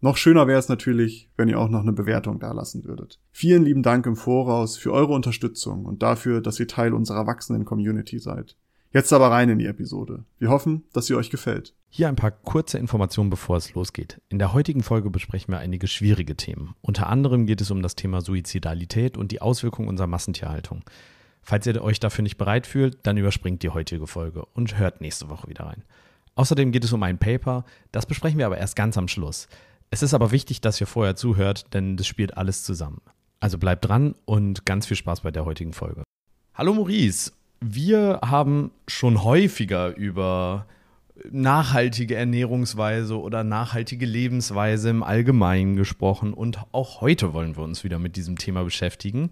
[0.00, 3.18] Noch schöner wäre es natürlich, wenn ihr auch noch eine Bewertung dalassen würdet.
[3.32, 7.64] Vielen lieben Dank im Voraus für eure Unterstützung und dafür, dass ihr Teil unserer wachsenden
[7.64, 8.56] Community seid.
[8.92, 10.24] Jetzt aber rein in die Episode.
[10.38, 11.74] Wir hoffen, dass sie euch gefällt.
[11.88, 14.20] Hier ein paar kurze Informationen, bevor es losgeht.
[14.28, 16.74] In der heutigen Folge besprechen wir einige schwierige Themen.
[16.82, 20.82] Unter anderem geht es um das Thema Suizidalität und die Auswirkungen unserer Massentierhaltung.
[21.42, 25.28] Falls ihr euch dafür nicht bereit fühlt, dann überspringt die heutige Folge und hört nächste
[25.28, 25.84] Woche wieder rein.
[26.34, 29.48] Außerdem geht es um ein Paper, das besprechen wir aber erst ganz am Schluss.
[29.90, 33.00] Es ist aber wichtig, dass ihr vorher zuhört, denn das spielt alles zusammen.
[33.40, 36.02] Also bleibt dran und ganz viel Spaß bei der heutigen Folge.
[36.54, 40.66] Hallo Maurice, wir haben schon häufiger über
[41.30, 47.98] nachhaltige Ernährungsweise oder nachhaltige Lebensweise im Allgemeinen gesprochen und auch heute wollen wir uns wieder
[47.98, 49.30] mit diesem Thema beschäftigen.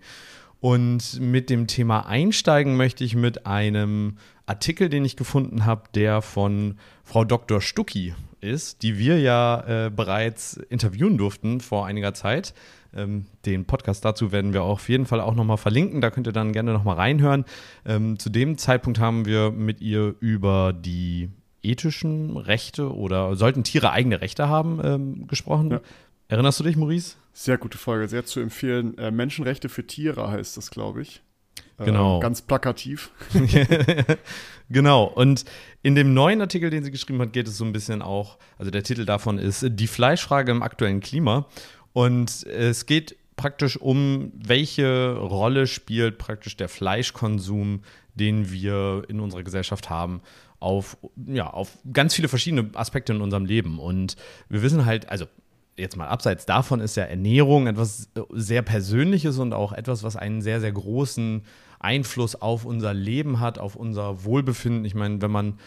[0.60, 4.16] Und mit dem Thema einsteigen möchte ich mit einem
[4.46, 7.60] Artikel, den ich gefunden habe, der von Frau Dr.
[7.60, 8.14] Stucki
[8.44, 12.54] ist, die wir ja äh, bereits interviewen durften vor einiger Zeit.
[12.94, 16.00] Ähm, den Podcast dazu werden wir auf jeden Fall auch nochmal verlinken.
[16.00, 17.44] Da könnt ihr dann gerne nochmal reinhören.
[17.84, 21.30] Ähm, zu dem Zeitpunkt haben wir mit ihr über die
[21.62, 25.70] ethischen Rechte oder sollten Tiere eigene Rechte haben ähm, gesprochen.
[25.70, 25.80] Ja.
[26.28, 27.16] Erinnerst du dich, Maurice?
[27.32, 28.96] Sehr gute Folge, sehr zu empfehlen.
[28.98, 31.22] Äh, Menschenrechte für Tiere heißt das, glaube ich.
[31.78, 32.18] Äh, genau.
[32.18, 33.10] Äh, ganz plakativ.
[34.70, 35.04] genau.
[35.04, 35.44] Und
[35.82, 38.70] in dem neuen Artikel, den sie geschrieben hat, geht es so ein bisschen auch, also
[38.70, 41.46] der Titel davon ist Die Fleischfrage im aktuellen Klima.
[41.92, 47.82] Und es geht praktisch um, welche Rolle spielt praktisch der Fleischkonsum,
[48.14, 50.20] den wir in unserer Gesellschaft haben,
[50.60, 53.78] auf, ja, auf ganz viele verschiedene Aspekte in unserem Leben.
[53.78, 54.16] Und
[54.48, 55.26] wir wissen halt, also
[55.76, 60.42] jetzt mal abseits davon ist ja Ernährung etwas sehr Persönliches und auch etwas, was einen
[60.42, 61.42] sehr, sehr großen
[61.80, 64.84] Einfluss auf unser Leben hat, auf unser Wohlbefinden.
[64.84, 65.58] Ich meine, wenn man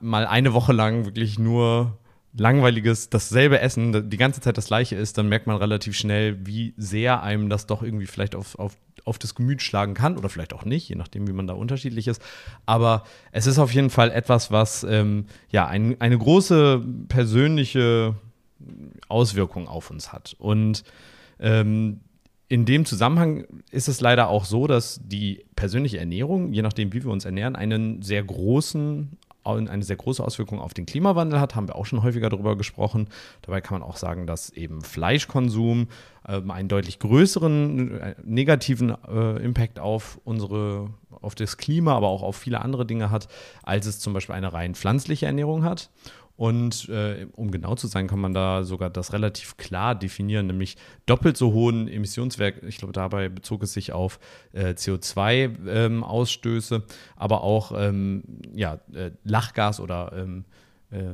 [0.00, 1.98] mal eine Woche lang wirklich nur
[2.36, 6.74] langweiliges, dasselbe Essen, die ganze Zeit das gleiche ist, dann merkt man relativ schnell, wie
[6.76, 10.52] sehr einem das doch irgendwie vielleicht auf, auf, auf das Gemüt schlagen kann oder vielleicht
[10.52, 12.20] auch nicht, je nachdem, wie man da unterschiedlich ist.
[12.66, 18.16] Aber es ist auf jeden Fall etwas, was ähm, ja ein, eine große persönliche
[19.08, 20.34] Auswirkung auf uns hat.
[20.38, 20.84] Und
[21.38, 22.00] ähm,
[22.48, 27.02] in dem Zusammenhang ist es leider auch so, dass die persönliche Ernährung, je nachdem, wie
[27.02, 31.68] wir uns ernähren, einen sehr großen eine sehr große Auswirkung auf den Klimawandel hat, haben
[31.68, 33.08] wir auch schon häufiger darüber gesprochen.
[33.42, 35.88] Dabei kann man auch sagen, dass eben Fleischkonsum
[36.26, 42.22] äh, einen deutlich größeren äh, negativen äh, Impact auf unsere, auf das Klima, aber auch
[42.22, 43.28] auf viele andere Dinge hat,
[43.62, 45.90] als es zum Beispiel eine rein pflanzliche Ernährung hat.
[46.36, 50.76] Und äh, um genau zu sein, kann man da sogar das relativ klar definieren, nämlich
[51.06, 52.64] doppelt so hohen Emissionswert.
[52.64, 54.18] Ich glaube, dabei bezog es sich auf
[54.52, 56.82] äh, CO2-Ausstöße, ähm,
[57.14, 60.44] aber auch ähm, ja, äh, Lachgas oder ähm,
[60.90, 61.10] äh,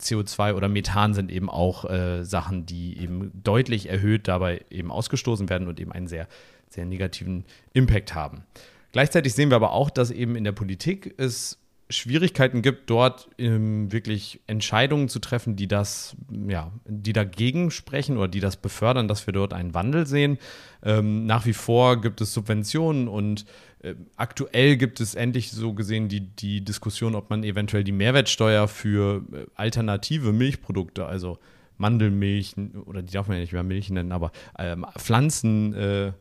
[0.00, 5.48] CO2 oder Methan sind eben auch äh, Sachen, die eben deutlich erhöht dabei eben ausgestoßen
[5.48, 6.26] werden und eben einen sehr,
[6.68, 8.42] sehr negativen Impact haben.
[8.90, 13.92] Gleichzeitig sehen wir aber auch, dass eben in der Politik es Schwierigkeiten gibt, dort ähm,
[13.92, 16.16] wirklich Entscheidungen zu treffen, die das,
[16.48, 20.38] ja, die dagegen sprechen oder die das befördern, dass wir dort einen Wandel sehen.
[20.82, 23.44] Ähm, nach wie vor gibt es Subventionen und
[23.82, 28.66] äh, aktuell gibt es endlich so gesehen die, die Diskussion, ob man eventuell die Mehrwertsteuer
[28.66, 31.38] für äh, alternative Milchprodukte, also
[31.78, 32.54] Mandelmilch
[32.86, 35.74] oder die darf man ja nicht mehr Milch nennen, aber ähm, Pflanzen.
[35.74, 36.12] Äh,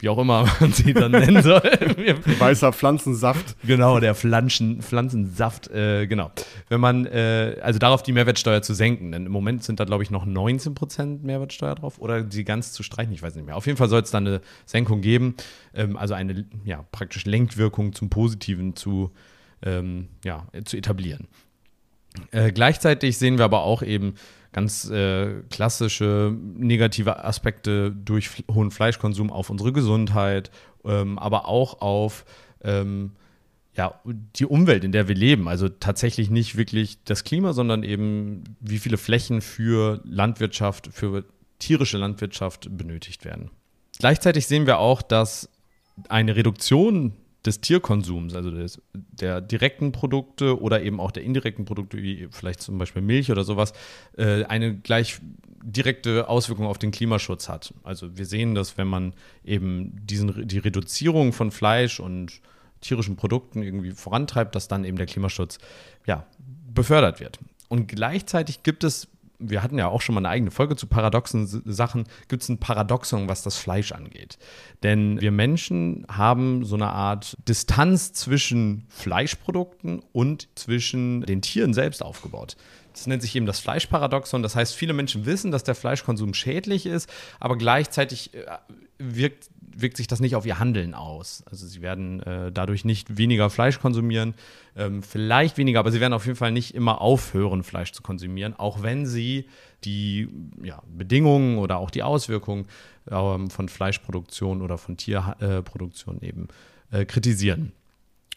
[0.00, 1.62] wie auch immer man sie dann nennen soll.
[2.38, 3.56] Weißer Pflanzensaft.
[3.64, 6.30] Genau, der Pflanzen, Pflanzensaft, äh, genau.
[6.68, 10.02] Wenn man, äh, also darauf die Mehrwertsteuer zu senken, denn im Moment sind da, glaube
[10.02, 13.56] ich, noch 19% Mehrwertsteuer drauf oder die ganz zu streichen, ich weiß nicht mehr.
[13.56, 15.34] Auf jeden Fall soll es da eine Senkung geben,
[15.74, 19.12] ähm, also eine, ja, praktisch Lenkwirkung zum Positiven zu,
[19.62, 21.28] ähm, ja, zu etablieren.
[22.30, 24.14] Äh, gleichzeitig sehen wir aber auch eben,
[24.56, 30.50] ganz äh, klassische negative Aspekte durch hohen Fleischkonsum auf unsere Gesundheit,
[30.82, 32.24] ähm, aber auch auf
[32.64, 33.12] ähm,
[33.76, 35.46] ja, die Umwelt, in der wir leben.
[35.46, 41.24] Also tatsächlich nicht wirklich das Klima, sondern eben wie viele Flächen für Landwirtschaft, für
[41.58, 43.50] tierische Landwirtschaft benötigt werden.
[43.98, 45.50] Gleichzeitig sehen wir auch, dass
[46.08, 47.12] eine Reduktion
[47.46, 52.60] des Tierkonsums, also des, der direkten Produkte oder eben auch der indirekten Produkte, wie vielleicht
[52.60, 53.72] zum Beispiel Milch oder sowas,
[54.16, 55.18] äh, eine gleich
[55.62, 57.74] direkte Auswirkung auf den Klimaschutz hat.
[57.82, 59.14] Also wir sehen, dass wenn man
[59.44, 62.40] eben diesen, die Reduzierung von Fleisch und
[62.80, 65.58] tierischen Produkten irgendwie vorantreibt, dass dann eben der Klimaschutz
[66.06, 66.26] ja,
[66.72, 67.38] befördert wird.
[67.68, 71.46] Und gleichzeitig gibt es wir hatten ja auch schon mal eine eigene Folge zu paradoxen
[71.46, 74.38] Sachen, gibt es ein Paradoxon, was das Fleisch angeht.
[74.82, 82.02] Denn wir Menschen haben so eine Art Distanz zwischen Fleischprodukten und zwischen den Tieren selbst
[82.02, 82.56] aufgebaut.
[82.92, 84.42] Das nennt sich eben das Fleischparadoxon.
[84.42, 88.46] Das heißt, viele Menschen wissen, dass der Fleischkonsum schädlich ist, aber gleichzeitig äh,
[88.98, 89.50] wirkt,
[89.80, 91.44] wirkt sich das nicht auf ihr Handeln aus.
[91.50, 94.34] Also sie werden äh, dadurch nicht weniger Fleisch konsumieren,
[94.76, 98.54] ähm, vielleicht weniger, aber sie werden auf jeden Fall nicht immer aufhören, Fleisch zu konsumieren,
[98.54, 99.46] auch wenn sie
[99.84, 100.28] die
[100.62, 102.66] ja, Bedingungen oder auch die Auswirkungen
[103.10, 106.48] ähm, von Fleischproduktion oder von Tierproduktion äh, eben
[106.90, 107.72] äh, kritisieren.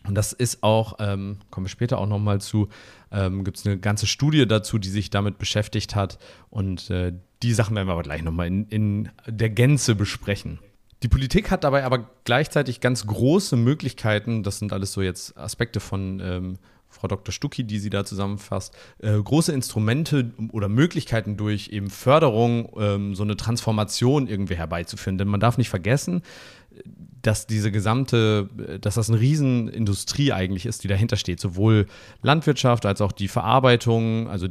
[0.07, 2.69] Und das ist auch, ähm, kommen wir später auch nochmal zu,
[3.11, 6.19] ähm, gibt es eine ganze Studie dazu, die sich damit beschäftigt hat.
[6.49, 7.13] Und äh,
[7.43, 10.59] die Sachen werden wir aber gleich nochmal in, in der Gänze besprechen.
[11.01, 15.79] Die Politik hat dabei aber gleichzeitig ganz große Möglichkeiten, das sind alles so jetzt Aspekte
[15.79, 16.57] von ähm,
[16.89, 17.31] Frau Dr.
[17.31, 23.23] Stucki, die sie da zusammenfasst, äh, große Instrumente oder Möglichkeiten durch eben Förderung ähm, so
[23.23, 25.17] eine Transformation irgendwie herbeizuführen.
[25.17, 26.23] Denn man darf nicht vergessen,
[27.21, 28.49] dass diese gesamte,
[28.81, 31.39] dass das eine Riesenindustrie eigentlich ist, die dahinter steht.
[31.39, 31.85] Sowohl
[32.21, 34.47] Landwirtschaft als auch die Verarbeitung, also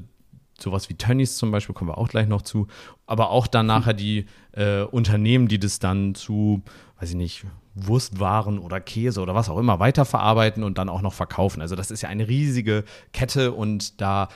[0.61, 2.67] sowas wie Tönnies zum Beispiel, kommen wir auch gleich noch zu,
[3.07, 6.63] aber auch dann nachher die äh, Unternehmen, die das dann zu,
[7.01, 7.45] weiß ich nicht,
[7.75, 11.63] Wurstwaren oder Käse oder was auch immer weiterverarbeiten und dann auch noch verkaufen.
[11.63, 14.29] Also das ist ja eine riesige Kette und da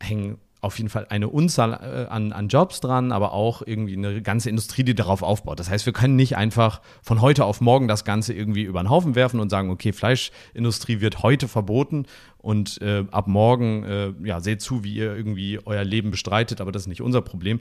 [0.00, 4.22] hängen auf jeden Fall eine Unzahl äh, an, an Jobs dran, aber auch irgendwie eine
[4.22, 5.60] ganze Industrie, die darauf aufbaut.
[5.60, 8.90] Das heißt, wir können nicht einfach von heute auf morgen das Ganze irgendwie über den
[8.90, 12.06] Haufen werfen und sagen, okay, Fleischindustrie wird heute verboten
[12.38, 16.72] und äh, ab morgen, äh, ja, seht zu, wie ihr irgendwie euer Leben bestreitet, aber
[16.72, 17.60] das ist nicht unser Problem.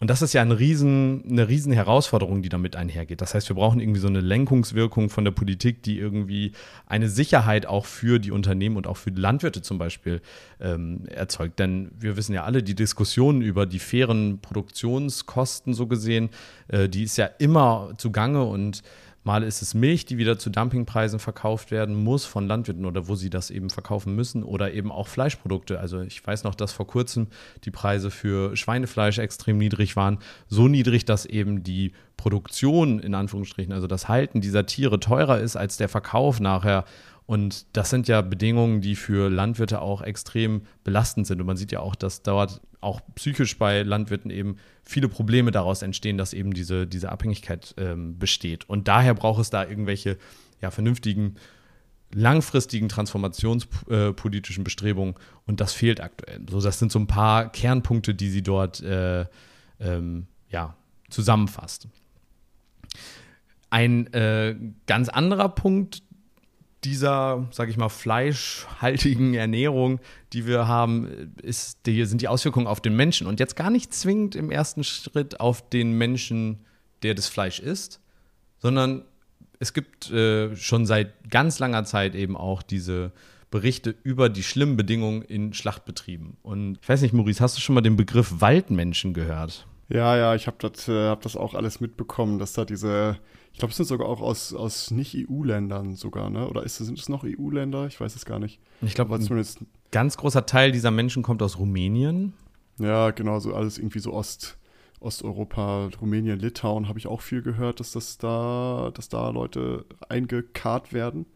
[0.00, 3.20] Und das ist ja eine riesen, eine riesen Herausforderung, die damit einhergeht.
[3.20, 6.52] Das heißt, wir brauchen irgendwie so eine Lenkungswirkung von der Politik, die irgendwie
[6.86, 10.20] eine Sicherheit auch für die Unternehmen und auch für die Landwirte zum Beispiel
[10.60, 11.58] ähm, erzeugt.
[11.58, 16.30] Denn wir wissen ja alle, die Diskussion über die fairen Produktionskosten so gesehen,
[16.68, 18.82] äh, die ist ja immer zugange und
[19.28, 23.14] Mal ist es Milch, die wieder zu Dumpingpreisen verkauft werden muss von Landwirten oder wo
[23.14, 25.78] sie das eben verkaufen müssen oder eben auch Fleischprodukte.
[25.78, 27.26] Also ich weiß noch, dass vor kurzem
[27.64, 30.16] die Preise für Schweinefleisch extrem niedrig waren.
[30.46, 35.56] So niedrig, dass eben die Produktion in Anführungsstrichen, also das Halten dieser Tiere teurer ist
[35.56, 36.86] als der Verkauf nachher.
[37.28, 41.42] Und das sind ja Bedingungen, die für Landwirte auch extrem belastend sind.
[41.42, 45.82] Und man sieht ja auch, dass dort auch psychisch bei Landwirten eben viele Probleme daraus
[45.82, 48.66] entstehen, dass eben diese, diese Abhängigkeit ähm, besteht.
[48.70, 50.16] Und daher braucht es da irgendwelche
[50.62, 51.34] ja, vernünftigen,
[52.14, 55.14] langfristigen transformationspolitischen Bestrebungen.
[55.46, 56.40] Und das fehlt aktuell.
[56.48, 59.26] So, das sind so ein paar Kernpunkte, die sie dort äh,
[59.80, 60.78] ähm, ja,
[61.10, 61.88] zusammenfasst.
[63.68, 66.02] Ein äh, ganz anderer Punkt,
[66.84, 70.00] dieser, sage ich mal, fleischhaltigen Ernährung,
[70.32, 73.26] die wir haben, ist, die, sind die Auswirkungen auf den Menschen.
[73.26, 76.64] Und jetzt gar nicht zwingend im ersten Schritt auf den Menschen,
[77.02, 78.00] der das Fleisch isst,
[78.58, 79.04] sondern
[79.58, 83.12] es gibt äh, schon seit ganz langer Zeit eben auch diese
[83.50, 86.36] Berichte über die schlimmen Bedingungen in Schlachtbetrieben.
[86.42, 89.66] Und ich weiß nicht, Maurice, hast du schon mal den Begriff Waldmenschen gehört?
[89.88, 93.16] Ja, ja, ich habe das, äh, hab das auch alles mitbekommen, dass da diese
[93.58, 96.48] ich glaube, es sind sogar auch aus, aus Nicht-EU-Ländern sogar, ne?
[96.48, 97.88] Oder ist, sind es noch EU-Länder?
[97.88, 98.60] Ich weiß es gar nicht.
[98.82, 99.56] Ich glaube, ein
[99.90, 102.34] ganz großer Teil dieser Menschen kommt aus Rumänien.
[102.78, 104.58] Ja, genau, so alles irgendwie so Ost,
[105.00, 110.92] Osteuropa, Rumänien, Litauen habe ich auch viel gehört, dass das da, dass da Leute eingekarrt
[110.92, 111.26] werden.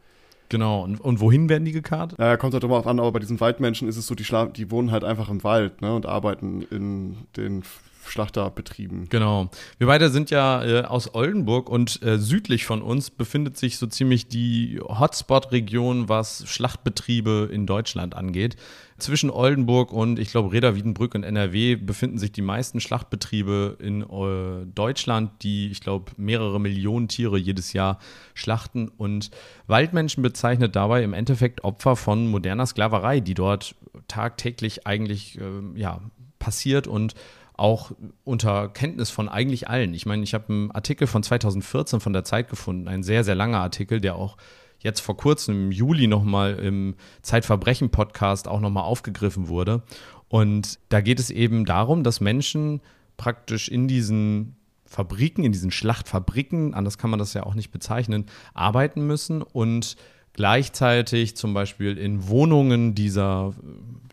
[0.48, 2.14] Genau, und, und wohin werden die gekarrt?
[2.20, 4.70] Ja, kommt halt immer auf an, aber bei diesen Waldmenschen ist es so, die, die
[4.70, 7.64] wohnen halt einfach im Wald ne, und arbeiten in den
[8.10, 9.08] Schlachterbetrieben.
[9.08, 9.50] Genau.
[9.78, 13.86] Wir beide sind ja äh, aus Oldenburg und äh, südlich von uns befindet sich so
[13.86, 18.56] ziemlich die Hotspot-Region, was Schlachtbetriebe in Deutschland angeht.
[18.98, 24.02] Zwischen Oldenburg und ich glaube Reda Wiedenbrück und NRW befinden sich die meisten Schlachtbetriebe in
[24.02, 27.98] äh, Deutschland, die ich glaube mehrere Millionen Tiere jedes Jahr
[28.34, 29.30] schlachten und
[29.66, 33.74] Waldmenschen bezeichnet dabei im Endeffekt Opfer von moderner Sklaverei, die dort
[34.08, 35.42] tagtäglich eigentlich äh,
[35.74, 36.00] ja
[36.38, 37.14] passiert und
[37.54, 37.92] auch
[38.24, 39.94] unter Kenntnis von eigentlich allen.
[39.94, 43.34] Ich meine, ich habe einen Artikel von 2014 von der Zeit gefunden, ein sehr, sehr
[43.34, 44.36] langer Artikel, der auch
[44.78, 49.82] jetzt vor kurzem im Juli nochmal im Zeitverbrechen-Podcast auch nochmal aufgegriffen wurde.
[50.28, 52.80] Und da geht es eben darum, dass Menschen
[53.16, 54.56] praktisch in diesen
[54.86, 59.96] Fabriken, in diesen Schlachtfabriken, anders kann man das ja auch nicht bezeichnen, arbeiten müssen und
[60.34, 63.54] gleichzeitig zum Beispiel in Wohnungen dieser,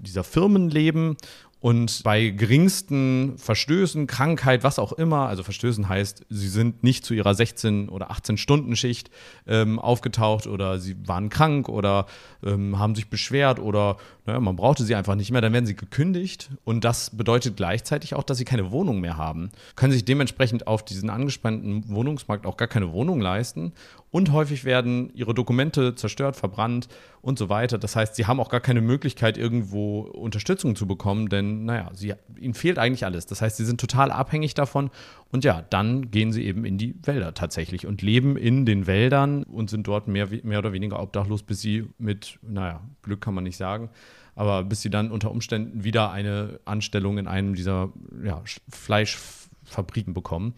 [0.02, 1.16] dieser Firmen leben
[1.62, 7.14] und bei geringsten Verstößen, Krankheit, was auch immer, also Verstößen heißt, sie sind nicht zu
[7.14, 9.10] ihrer 16 oder 18 Stunden Schicht
[9.46, 12.06] ähm, aufgetaucht oder sie waren krank oder
[12.46, 15.76] ähm, haben sich beschwert oder naja, man brauchte sie einfach nicht mehr, dann werden sie
[15.76, 16.50] gekündigt.
[16.64, 20.86] Und das bedeutet gleichzeitig auch, dass sie keine Wohnung mehr haben, können sich dementsprechend auf
[20.86, 23.74] diesen angespannten Wohnungsmarkt auch gar keine Wohnung leisten
[24.12, 26.88] und häufig werden ihre Dokumente zerstört, verbrannt
[27.22, 27.78] und so weiter.
[27.78, 32.14] Das heißt, sie haben auch gar keine Möglichkeit, irgendwo Unterstützung zu bekommen, denn, naja, sie,
[32.40, 33.28] ihnen fehlt eigentlich alles.
[33.28, 34.90] Das heißt, sie sind total abhängig davon
[35.32, 39.44] und ja, dann gehen sie eben in die Wälder tatsächlich und leben in den Wäldern
[39.44, 43.44] und sind dort mehr, mehr oder weniger obdachlos, bis sie mit, naja, Glück kann man
[43.44, 43.90] nicht sagen,
[44.36, 47.92] aber bis sie dann unter Umständen wieder eine Anstellung in einem dieser
[48.24, 50.56] ja, Fleischfabriken bekommen.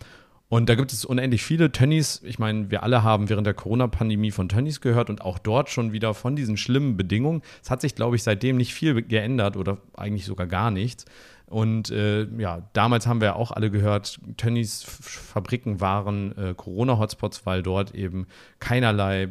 [0.51, 2.21] Und da gibt es unendlich viele Tönnies.
[2.25, 5.93] Ich meine, wir alle haben während der Corona-Pandemie von Tönnies gehört und auch dort schon
[5.93, 7.41] wieder von diesen schlimmen Bedingungen.
[7.63, 11.05] Es hat sich, glaube ich, seitdem nicht viel geändert oder eigentlich sogar gar nichts.
[11.45, 17.63] Und äh, ja, damals haben wir auch alle gehört, Tönnies Fabriken waren äh, Corona-Hotspots, weil
[17.63, 18.27] dort eben
[18.59, 19.29] keinerlei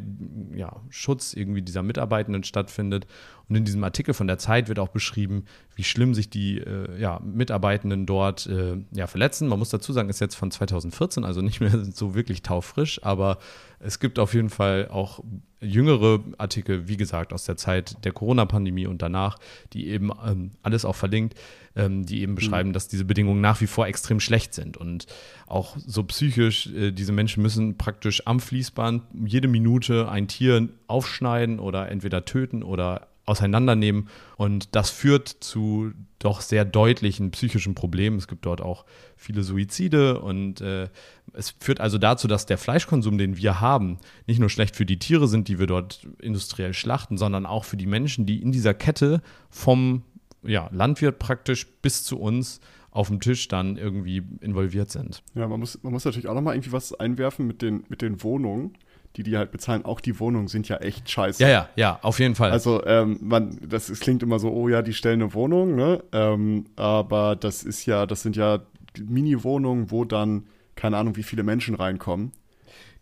[0.55, 3.05] ja, Schutz irgendwie dieser Mitarbeitenden stattfindet.
[3.51, 5.43] Und in diesem Artikel von der Zeit wird auch beschrieben,
[5.75, 9.49] wie schlimm sich die äh, ja, Mitarbeitenden dort äh, ja, verletzen.
[9.49, 13.39] Man muss dazu sagen, ist jetzt von 2014, also nicht mehr so wirklich taufrisch, aber
[13.81, 15.21] es gibt auf jeden Fall auch
[15.59, 19.37] jüngere Artikel, wie gesagt, aus der Zeit der Corona-Pandemie und danach,
[19.73, 21.37] die eben ähm, alles auch verlinkt,
[21.75, 22.73] ähm, die eben beschreiben, mhm.
[22.73, 25.07] dass diese Bedingungen nach wie vor extrem schlecht sind und
[25.45, 31.59] auch so psychisch, äh, diese Menschen müssen praktisch am Fließband jede Minute ein Tier aufschneiden
[31.59, 34.09] oder entweder töten oder auseinandernehmen.
[34.37, 38.17] Und das führt zu doch sehr deutlichen psychischen Problemen.
[38.17, 38.85] Es gibt dort auch
[39.15, 40.89] viele Suizide und äh,
[41.33, 44.99] es führt also dazu, dass der Fleischkonsum, den wir haben, nicht nur schlecht für die
[44.99, 48.73] Tiere sind, die wir dort industriell schlachten, sondern auch für die Menschen, die in dieser
[48.73, 50.03] Kette vom
[50.43, 52.59] ja, Landwirt praktisch bis zu uns
[52.91, 55.23] auf dem Tisch dann irgendwie involviert sind.
[55.33, 58.21] Ja, man muss, man muss natürlich auch nochmal irgendwie was einwerfen mit den, mit den
[58.21, 58.73] Wohnungen
[59.15, 61.43] die die halt bezahlen, auch die Wohnungen sind ja echt scheiße.
[61.43, 62.51] Ja, ja, ja, auf jeden Fall.
[62.51, 66.03] Also, ähm, man, das, das klingt immer so, oh ja, die stellen eine Wohnung, ne?
[66.11, 68.59] Ähm, aber das ist ja, das sind ja
[68.99, 72.31] Mini-Wohnungen, wo dann, keine Ahnung, wie viele Menschen reinkommen.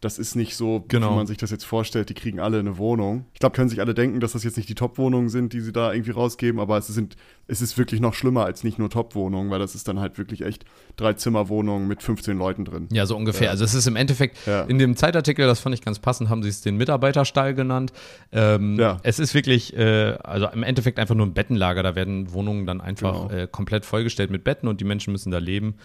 [0.01, 1.11] Das ist nicht so, genau.
[1.11, 3.25] wie man sich das jetzt vorstellt, die kriegen alle eine Wohnung.
[3.33, 5.73] Ich glaube, können sich alle denken, dass das jetzt nicht die Top-Wohnungen sind, die sie
[5.73, 7.17] da irgendwie rausgeben, aber es, sind,
[7.47, 10.41] es ist wirklich noch schlimmer als nicht nur Top-Wohnungen, weil das ist dann halt wirklich
[10.41, 10.63] echt
[10.95, 12.87] drei Zimmer-Wohnungen mit 15 Leuten drin.
[12.93, 13.47] Ja, so ungefähr.
[13.47, 13.51] Ja.
[13.51, 14.61] Also es ist im Endeffekt, ja.
[14.63, 17.91] in dem Zeitartikel, das fand ich ganz passend, haben sie es den Mitarbeiterstall genannt.
[18.31, 18.99] Ähm, ja.
[19.03, 21.83] Es ist wirklich, äh, also im Endeffekt einfach nur ein Bettenlager.
[21.83, 23.41] Da werden Wohnungen dann einfach genau.
[23.41, 25.75] äh, komplett vollgestellt mit Betten und die Menschen müssen da leben.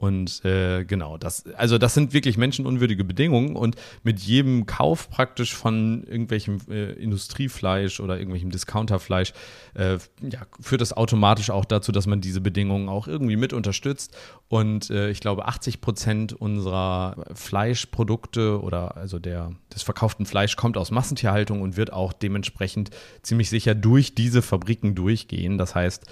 [0.00, 5.54] Und äh, genau, das, also das sind wirklich menschenunwürdige Bedingungen und mit jedem Kauf praktisch
[5.54, 9.34] von irgendwelchem äh, Industriefleisch oder irgendwelchem Discounterfleisch
[9.74, 14.16] äh, ja, führt das automatisch auch dazu, dass man diese Bedingungen auch irgendwie mit unterstützt.
[14.48, 20.78] Und äh, ich glaube, 80 Prozent unserer Fleischprodukte oder also der, des verkauften Fleisch kommt
[20.78, 22.88] aus Massentierhaltung und wird auch dementsprechend
[23.20, 25.58] ziemlich sicher durch diese Fabriken durchgehen.
[25.58, 26.06] Das heißt,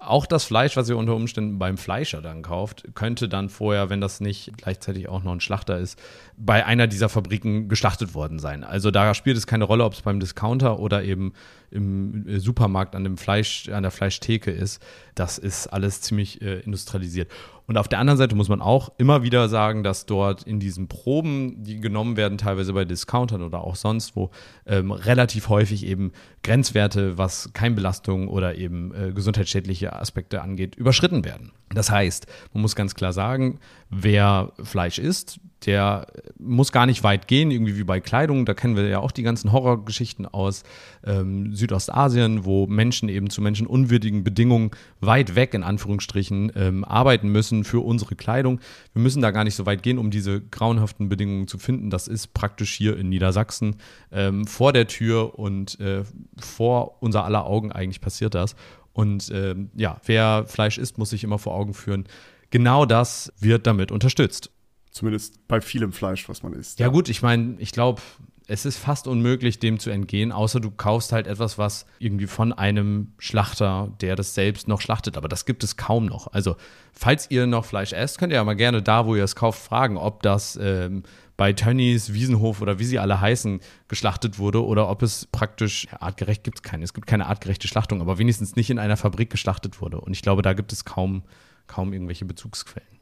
[0.00, 4.00] auch das Fleisch, was ihr unter Umständen beim Fleischer dann kauft, könnte dann vorher, wenn
[4.00, 6.00] das nicht gleichzeitig auch noch ein Schlachter ist,
[6.36, 8.64] bei einer dieser Fabriken geschlachtet worden sein.
[8.64, 11.34] Also da spielt es keine Rolle, ob es beim Discounter oder eben
[11.70, 14.82] im Supermarkt an dem Fleisch, an der Fleischtheke ist.
[15.14, 17.30] Das ist alles ziemlich äh, industrialisiert.
[17.70, 20.88] Und auf der anderen Seite muss man auch immer wieder sagen, dass dort in diesen
[20.88, 24.32] Proben, die genommen werden, teilweise bei Discountern oder auch sonst wo,
[24.66, 26.10] ähm, relativ häufig eben
[26.42, 31.52] Grenzwerte, was Keimbelastung oder eben äh, gesundheitsschädliche Aspekte angeht, überschritten werden.
[31.72, 36.06] Das heißt, man muss ganz klar sagen, wer Fleisch isst, der
[36.38, 38.46] muss gar nicht weit gehen, irgendwie wie bei Kleidung.
[38.46, 40.62] Da kennen wir ja auch die ganzen Horrorgeschichten aus
[41.04, 47.64] ähm, Südostasien, wo Menschen eben zu menschenunwürdigen Bedingungen weit weg, in Anführungsstrichen, ähm, arbeiten müssen
[47.64, 48.60] für unsere Kleidung.
[48.94, 51.90] Wir müssen da gar nicht so weit gehen, um diese grauenhaften Bedingungen zu finden.
[51.90, 53.76] Das ist praktisch hier in Niedersachsen
[54.12, 56.04] ähm, vor der Tür und äh,
[56.38, 58.56] vor unser aller Augen eigentlich passiert das.
[58.92, 62.04] Und ähm, ja, wer Fleisch isst, muss sich immer vor Augen führen,
[62.50, 64.50] genau das wird damit unterstützt.
[64.90, 66.80] Zumindest bei vielem Fleisch, was man isst.
[66.80, 68.02] Ja, gut, ich meine, ich glaube,
[68.50, 72.52] es ist fast unmöglich, dem zu entgehen, außer du kaufst halt etwas, was irgendwie von
[72.52, 75.16] einem Schlachter, der das selbst noch schlachtet.
[75.16, 76.32] Aber das gibt es kaum noch.
[76.32, 76.56] Also,
[76.92, 79.62] falls ihr noch Fleisch esst, könnt ihr ja mal gerne da, wo ihr es kauft,
[79.62, 81.04] fragen, ob das ähm,
[81.36, 86.02] bei Tönnies, Wiesenhof oder wie sie alle heißen, geschlachtet wurde oder ob es praktisch, ja,
[86.02, 86.82] artgerecht gibt es keine.
[86.82, 90.00] Es gibt keine artgerechte Schlachtung, aber wenigstens nicht in einer Fabrik geschlachtet wurde.
[90.00, 91.22] Und ich glaube, da gibt es kaum,
[91.68, 92.98] kaum irgendwelche Bezugsquellen.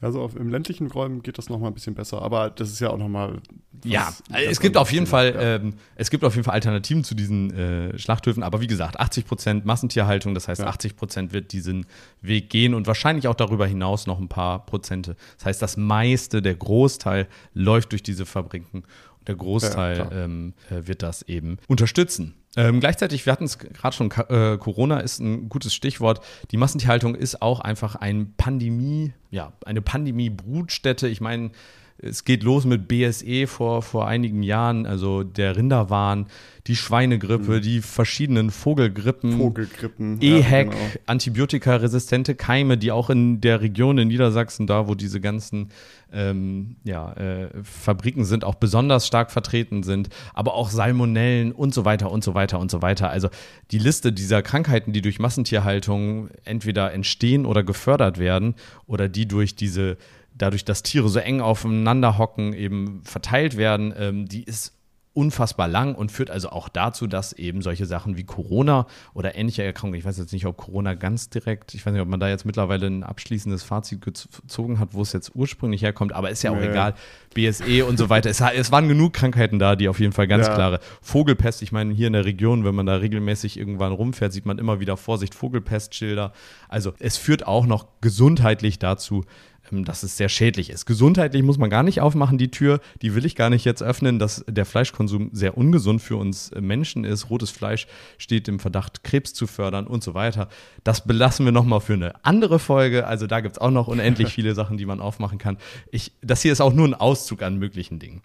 [0.00, 2.80] Also auf, im ländlichen Räumen geht das noch mal ein bisschen besser, aber das ist
[2.80, 3.40] ja auch noch mal
[3.82, 5.56] ja, es gibt auf jeden Fall ja.
[5.56, 9.26] ähm, es gibt auf jeden Fall Alternativen zu diesen äh, Schlachthöfen, aber wie gesagt, 80
[9.26, 10.66] Prozent Massentierhaltung, das heißt ja.
[10.66, 11.86] 80 Prozent wird diesen
[12.20, 15.16] Weg gehen und wahrscheinlich auch darüber hinaus noch ein paar Prozente.
[15.38, 18.84] Das heißt, das meiste, der Großteil läuft durch diese Fabriken
[19.18, 22.34] und der Großteil ja, ähm, äh, wird das eben unterstützen.
[22.56, 26.20] Ähm, gleichzeitig, wir hatten es gerade schon, äh, Corona ist ein gutes Stichwort.
[26.50, 31.06] Die Massentierhaltung ist auch einfach ein Pandemie, ja, eine Pandemie-Brutstätte.
[31.06, 31.50] Ich meine,
[31.98, 36.26] es geht los mit BSE vor, vor einigen Jahren, also der Rinderwahn,
[36.66, 37.62] die Schweinegrippe, mhm.
[37.62, 40.76] die verschiedenen Vogelgrippen, Vogelgrippen, EHEC, ja, genau.
[41.06, 45.68] antibiotikaresistente Keime, die auch in der Region in Niedersachsen, da wo diese ganzen
[46.12, 51.84] ähm, ja, äh, Fabriken sind, auch besonders stark vertreten sind, aber auch Salmonellen und so
[51.84, 53.10] weiter und so weiter und so weiter.
[53.10, 53.28] Also
[53.70, 58.54] die Liste dieser Krankheiten, die durch Massentierhaltung entweder entstehen oder gefördert werden
[58.86, 59.96] oder die durch diese
[60.36, 64.76] dadurch, dass Tiere so eng aufeinander hocken, eben verteilt werden, ähm, die ist
[65.16, 69.62] unfassbar lang und führt also auch dazu, dass eben solche Sachen wie Corona oder ähnliche
[69.62, 72.28] Erkrankungen, ich weiß jetzt nicht, ob Corona ganz direkt, ich weiß nicht, ob man da
[72.28, 76.50] jetzt mittlerweile ein abschließendes Fazit gezogen hat, wo es jetzt ursprünglich herkommt, aber ist ja
[76.50, 76.68] auch nee.
[76.68, 76.94] egal.
[77.32, 78.28] BSE und so weiter.
[78.28, 80.54] Es, es, waren genug Krankheiten da, die auf jeden Fall ganz ja.
[80.54, 80.80] klare.
[81.00, 84.58] Vogelpest, ich meine, hier in der Region, wenn man da regelmäßig irgendwann rumfährt, sieht man
[84.58, 86.32] immer wieder Vorsicht, Vogelpestschilder.
[86.68, 89.24] Also es führt auch noch gesundheitlich dazu,
[89.70, 90.86] dass es sehr schädlich ist.
[90.86, 92.80] Gesundheitlich muss man gar nicht aufmachen, die Tür.
[93.02, 96.60] Die will ich gar nicht jetzt öffnen, dass der Fleischkonsum sehr ungesund für uns äh,
[96.60, 97.30] Menschen ist.
[97.30, 97.86] Rotes Fleisch
[98.18, 100.48] steht im Verdacht, Krebs zu fördern und so weiter.
[100.84, 103.06] Das belassen wir nochmal für eine andere Folge.
[103.06, 105.58] Also da gibt es auch noch unendlich viele Sachen, die man aufmachen kann.
[105.90, 108.22] Ich, das hier ist auch nur ein Auszug an möglichen Dingen.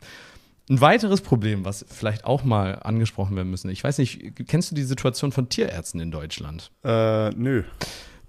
[0.70, 3.70] Ein weiteres Problem, was vielleicht auch mal angesprochen werden müssen.
[3.70, 6.72] Ich weiß nicht, kennst du die Situation von Tierärzten in Deutschland?
[6.84, 7.64] Äh, nö.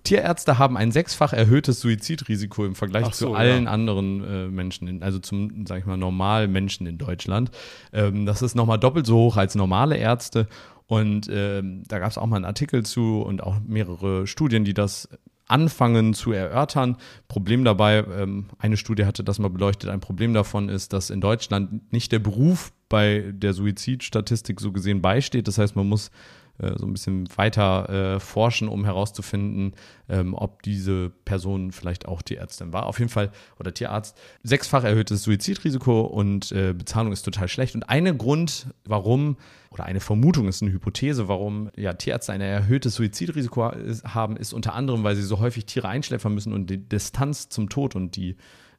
[0.05, 3.71] Tierärzte haben ein sechsfach erhöhtes Suizidrisiko im Vergleich so, zu allen ja.
[3.71, 7.51] anderen äh, Menschen, in, also zum, sag ich mal, normalen Menschen in Deutschland.
[7.93, 10.49] Ähm, das ist nochmal doppelt so hoch als normale Ärzte.
[10.87, 14.75] Und ähm, da gab es auch mal einen Artikel zu und auch mehrere Studien, die
[14.75, 15.09] das
[15.47, 16.97] anfangen zu erörtern.
[17.29, 21.21] Problem dabei, ähm, eine Studie hatte das mal beleuchtet, ein Problem davon ist, dass in
[21.21, 25.49] Deutschland nicht der Beruf bei der Suizidstatistik so gesehen beisteht.
[25.49, 26.11] Das heißt, man muss
[26.59, 29.73] so ein bisschen weiter äh, forschen, um herauszufinden,
[30.09, 32.87] ähm, ob diese Person vielleicht auch Tierärztin war.
[32.87, 37.75] Auf jeden Fall, oder Tierarzt, sechsfach erhöhtes Suizidrisiko und äh, Bezahlung ist total schlecht.
[37.75, 39.37] Und ein Grund, warum,
[39.71, 43.73] oder eine Vermutung ist eine Hypothese, warum ja, Tierärzte ein erhöhtes Suizidrisiko
[44.05, 47.71] haben, ist unter anderem, weil sie so häufig Tiere einschläfern müssen und die Distanz zum
[47.71, 48.37] Tod und die,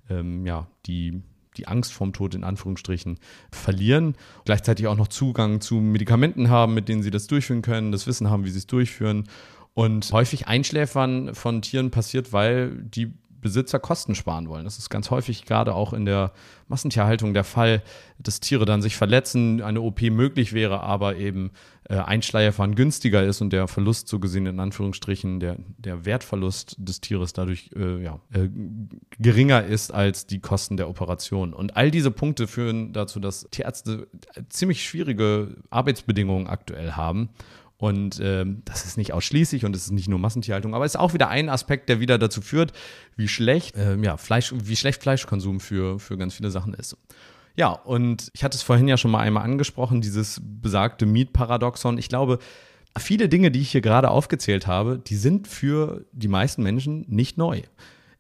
[0.10, 1.24] ähm, ja, die
[1.58, 3.20] die Angst vorm Tod in Anführungsstrichen
[3.52, 8.08] verlieren, gleichzeitig auch noch Zugang zu Medikamenten haben, mit denen sie das durchführen können, das
[8.08, 9.26] Wissen haben, wie sie es durchführen.
[9.74, 13.12] Und häufig Einschläfern von Tieren passiert, weil die
[13.44, 14.64] Besitzer Kosten sparen wollen.
[14.64, 16.32] Das ist ganz häufig gerade auch in der
[16.68, 17.84] Massentierhaltung der Fall,
[18.18, 21.52] dass Tiere dann sich verletzen, eine OP möglich wäre, aber eben
[21.90, 27.02] äh, Einschleierfahren günstiger ist und der Verlust so gesehen in Anführungsstrichen, der, der Wertverlust des
[27.02, 28.50] Tieres dadurch äh, ja, äh,
[29.20, 31.54] geringer ist als die Kosten der Operation.
[31.54, 34.08] Und all diese Punkte führen dazu, dass Tierärzte
[34.50, 37.30] ziemlich schwierige Arbeitsbedingungen aktuell haben
[37.84, 41.00] und ähm, das ist nicht ausschließlich und es ist nicht nur Massentierhaltung, aber es ist
[41.02, 42.72] auch wieder ein Aspekt, der wieder dazu führt,
[43.18, 46.96] wie schlecht, ähm, ja, Fleisch, wie schlecht Fleischkonsum für, für ganz viele Sachen ist.
[47.58, 51.98] Ja, und ich hatte es vorhin ja schon mal einmal angesprochen, dieses besagte Meat-Paradoxon.
[51.98, 52.40] Ich glaube,
[52.98, 57.38] viele Dinge, die ich hier gerade aufgezählt habe, die sind für die meisten Menschen nicht
[57.38, 57.64] neu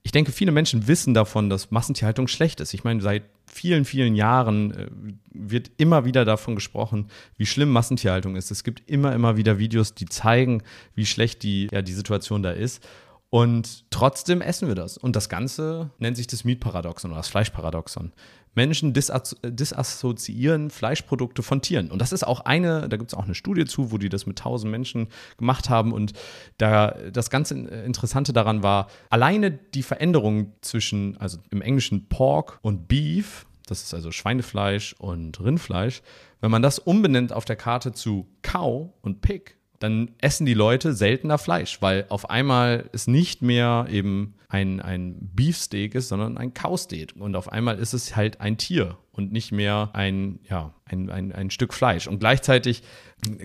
[0.03, 2.73] ich denke, viele Menschen wissen davon, dass Massentierhaltung schlecht ist.
[2.73, 4.87] Ich meine, seit vielen, vielen Jahren äh,
[5.31, 8.51] wird immer wieder davon gesprochen, wie schlimm Massentierhaltung ist.
[8.51, 10.61] Es gibt immer, immer wieder Videos, die zeigen,
[10.93, 12.85] wie schlecht die, ja, die Situation da ist.
[13.29, 14.97] Und trotzdem essen wir das.
[14.97, 18.11] Und das Ganze nennt sich das Meat-Paradoxon oder das Fleischparadoxon.
[18.55, 21.91] Menschen disassoziieren Fleischprodukte von Tieren.
[21.91, 24.25] Und das ist auch eine, da gibt es auch eine Studie zu, wo die das
[24.25, 25.91] mit tausend Menschen gemacht haben.
[25.91, 26.13] Und
[26.57, 32.87] da das ganze Interessante daran war, alleine die Veränderung zwischen, also im Englischen Pork und
[32.87, 36.01] Beef, das ist also Schweinefleisch und Rindfleisch,
[36.41, 40.93] wenn man das umbenennt auf der Karte zu Cow und Pig, dann essen die Leute
[40.93, 46.53] seltener Fleisch, weil auf einmal es nicht mehr eben ein, ein Beefsteak ist, sondern ein
[46.53, 47.15] Cowsteak.
[47.17, 51.31] Und auf einmal ist es halt ein Tier und nicht mehr ein, ja, ein, ein,
[51.31, 52.05] ein Stück Fleisch.
[52.05, 52.83] Und gleichzeitig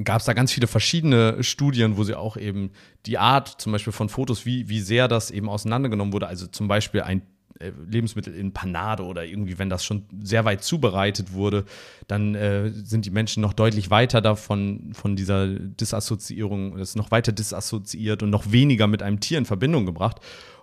[0.04, 2.72] gab es da ganz viele verschiedene Studien, wo sie auch eben
[3.06, 6.26] die Art zum Beispiel von Fotos, wie, wie sehr das eben auseinandergenommen wurde.
[6.26, 7.22] Also zum Beispiel ein
[7.58, 11.64] äh, Lebensmittel in Panade oder irgendwie, wenn das schon sehr weit zubereitet wurde,
[12.06, 17.32] dann äh, sind die Menschen noch deutlich weiter davon, von dieser Disassoziierung, ist noch weiter
[17.32, 20.20] disassoziiert und noch weniger mit einem Tier in Verbindung gebracht.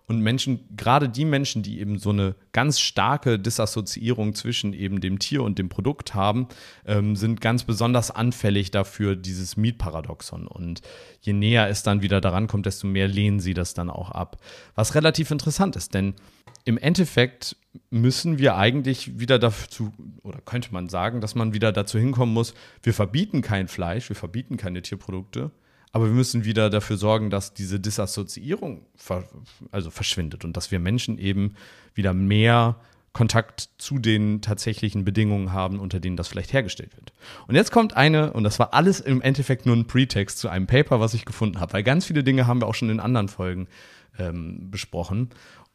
[0.08, 5.18] Und Menschen, gerade die Menschen, die eben so eine ganz starke Disassoziierung zwischen eben dem
[5.18, 6.48] Tier und dem Produkt haben,
[6.86, 10.48] ähm, sind ganz besonders anfällig dafür, dieses Mietparadoxon.
[10.48, 10.82] Und
[11.22, 14.38] je näher es dann wieder daran kommt, desto mehr lehnen sie das dann auch ab.
[14.76, 16.14] Was relativ interessant ist, denn
[16.66, 17.56] im Endeffekt
[17.90, 22.54] müssen wir eigentlich wieder dazu, oder könnte man sagen, dass man wieder dazu hinkommen muss,
[22.82, 25.52] wir verbieten kein Fleisch, wir verbieten keine Tierprodukte,
[25.96, 29.24] aber wir müssen wieder dafür sorgen, dass diese Disassoziierung ver
[29.72, 31.56] also verschwindet und dass wir Menschen eben
[31.94, 32.82] wieder mehr
[33.14, 37.14] Kontakt zu den tatsächlichen Bedingungen haben, unter denen das vielleicht hergestellt wird.
[37.48, 40.68] Und jetzt kommt eine, und das war alles im Endeffekt nur ein Pretext zu einem
[40.68, 43.30] Paper, was ich gefunden habe, weil ganz viele Dinge haben wir auch schon in anderen
[43.30, 43.70] Folgen
[44.20, 45.30] ähm, besprochen.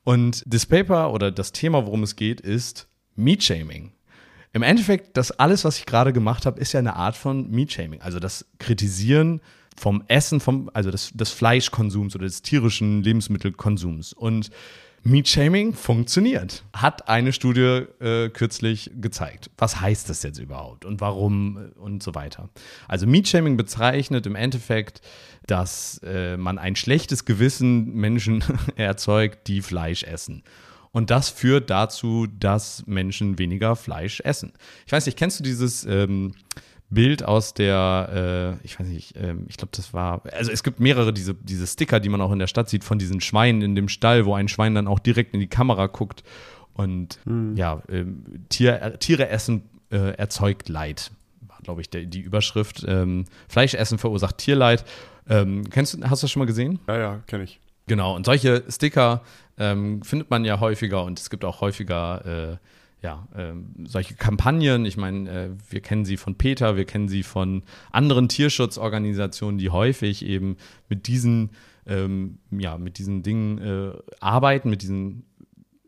[0.05, 3.93] Und das Paper oder das Thema, worum es geht, ist Meat Shaming.
[4.53, 7.73] Im Endeffekt, das alles, was ich gerade gemacht habe, ist ja eine Art von Meat
[7.73, 8.03] Shaming.
[8.03, 9.41] Also das Kritisieren
[9.81, 14.13] vom Essen, vom, also des, des Fleischkonsums oder des tierischen Lebensmittelkonsums.
[14.13, 14.51] Und
[15.03, 16.63] Meat Shaming funktioniert.
[16.75, 19.51] Hat eine Studie äh, kürzlich gezeigt.
[19.57, 22.51] Was heißt das jetzt überhaupt und warum äh, und so weiter.
[22.87, 25.01] Also Meat Shaming bezeichnet im Endeffekt,
[25.47, 28.45] dass äh, man ein schlechtes Gewissen Menschen
[28.77, 30.43] erzeugt, die Fleisch essen.
[30.93, 34.53] Und das führt dazu, dass Menschen weniger Fleisch essen.
[34.87, 36.35] Ich weiß nicht, kennst du dieses ähm,
[36.91, 40.81] Bild aus der, äh, ich weiß nicht, äh, ich glaube, das war, also es gibt
[40.81, 43.75] mehrere diese, diese Sticker, die man auch in der Stadt sieht, von diesen Schweinen in
[43.75, 46.25] dem Stall, wo ein Schwein dann auch direkt in die Kamera guckt
[46.75, 47.57] und hm.
[47.57, 48.05] ja, äh,
[48.49, 52.85] Tier, Tiere essen äh, erzeugt Leid, war, glaube ich, der, die Überschrift.
[52.87, 54.85] Ähm, Fleischessen verursacht Tierleid.
[55.29, 56.81] Ähm, kennst du, hast du das schon mal gesehen?
[56.89, 57.61] Ja, ja, kenne ich.
[57.87, 59.23] Genau, und solche Sticker
[59.59, 62.57] ähm, findet man ja häufiger und es gibt auch häufiger äh,
[63.03, 67.23] ja, äh, solche Kampagnen, ich meine, äh, wir kennen sie von Peter, wir kennen sie
[67.23, 70.57] von anderen Tierschutzorganisationen, die häufig eben
[70.89, 71.51] mit diesen,
[71.87, 75.25] ähm, ja, mit diesen Dingen äh, arbeiten, mit diesen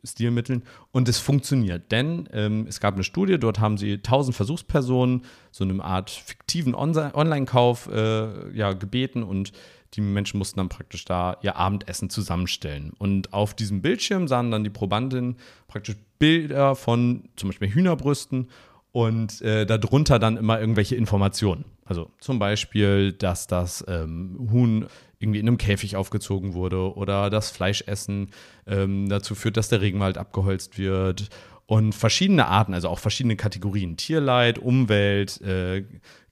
[0.05, 0.62] Stilmitteln.
[0.90, 5.64] Und es funktioniert, denn ähm, es gab eine Studie, dort haben sie 1000 Versuchspersonen so
[5.64, 9.53] eine Art fiktiven On Online-Kauf äh, ja, gebeten und
[9.95, 12.93] die Menschen mussten dann praktisch da ihr Abendessen zusammenstellen.
[12.99, 15.37] Und auf diesem Bildschirm sahen dann die Probandinnen
[15.69, 18.49] praktisch Bilder von zum Beispiel Hühnerbrüsten
[18.93, 21.65] und äh, darunter dann immer irgendwelche Informationen.
[21.85, 24.87] Also zum Beispiel, dass das ähm, Huhn
[25.19, 28.31] irgendwie in einem Käfig aufgezogen wurde oder das Fleischessen
[28.67, 31.29] ähm, dazu führt, dass der Regenwald abgeholzt wird
[31.67, 35.85] und verschiedene Arten, also auch verschiedene Kategorien, Tierleid, Umwelt, äh,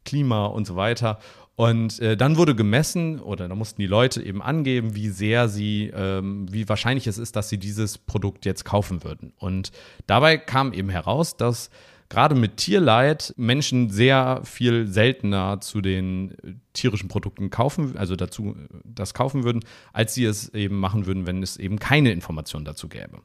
[0.05, 1.19] Klima und so weiter.
[1.61, 5.93] Und äh, dann wurde gemessen, oder da mussten die Leute eben angeben, wie sehr sie,
[5.95, 9.35] ähm, wie wahrscheinlich es ist, dass sie dieses Produkt jetzt kaufen würden.
[9.37, 9.71] Und
[10.07, 11.69] dabei kam eben heraus, dass
[12.09, 18.57] gerade mit Tierleid Menschen sehr viel seltener zu den äh, tierischen Produkten kaufen, also dazu
[18.83, 22.89] das kaufen würden, als sie es eben machen würden, wenn es eben keine Information dazu
[22.89, 23.21] gäbe.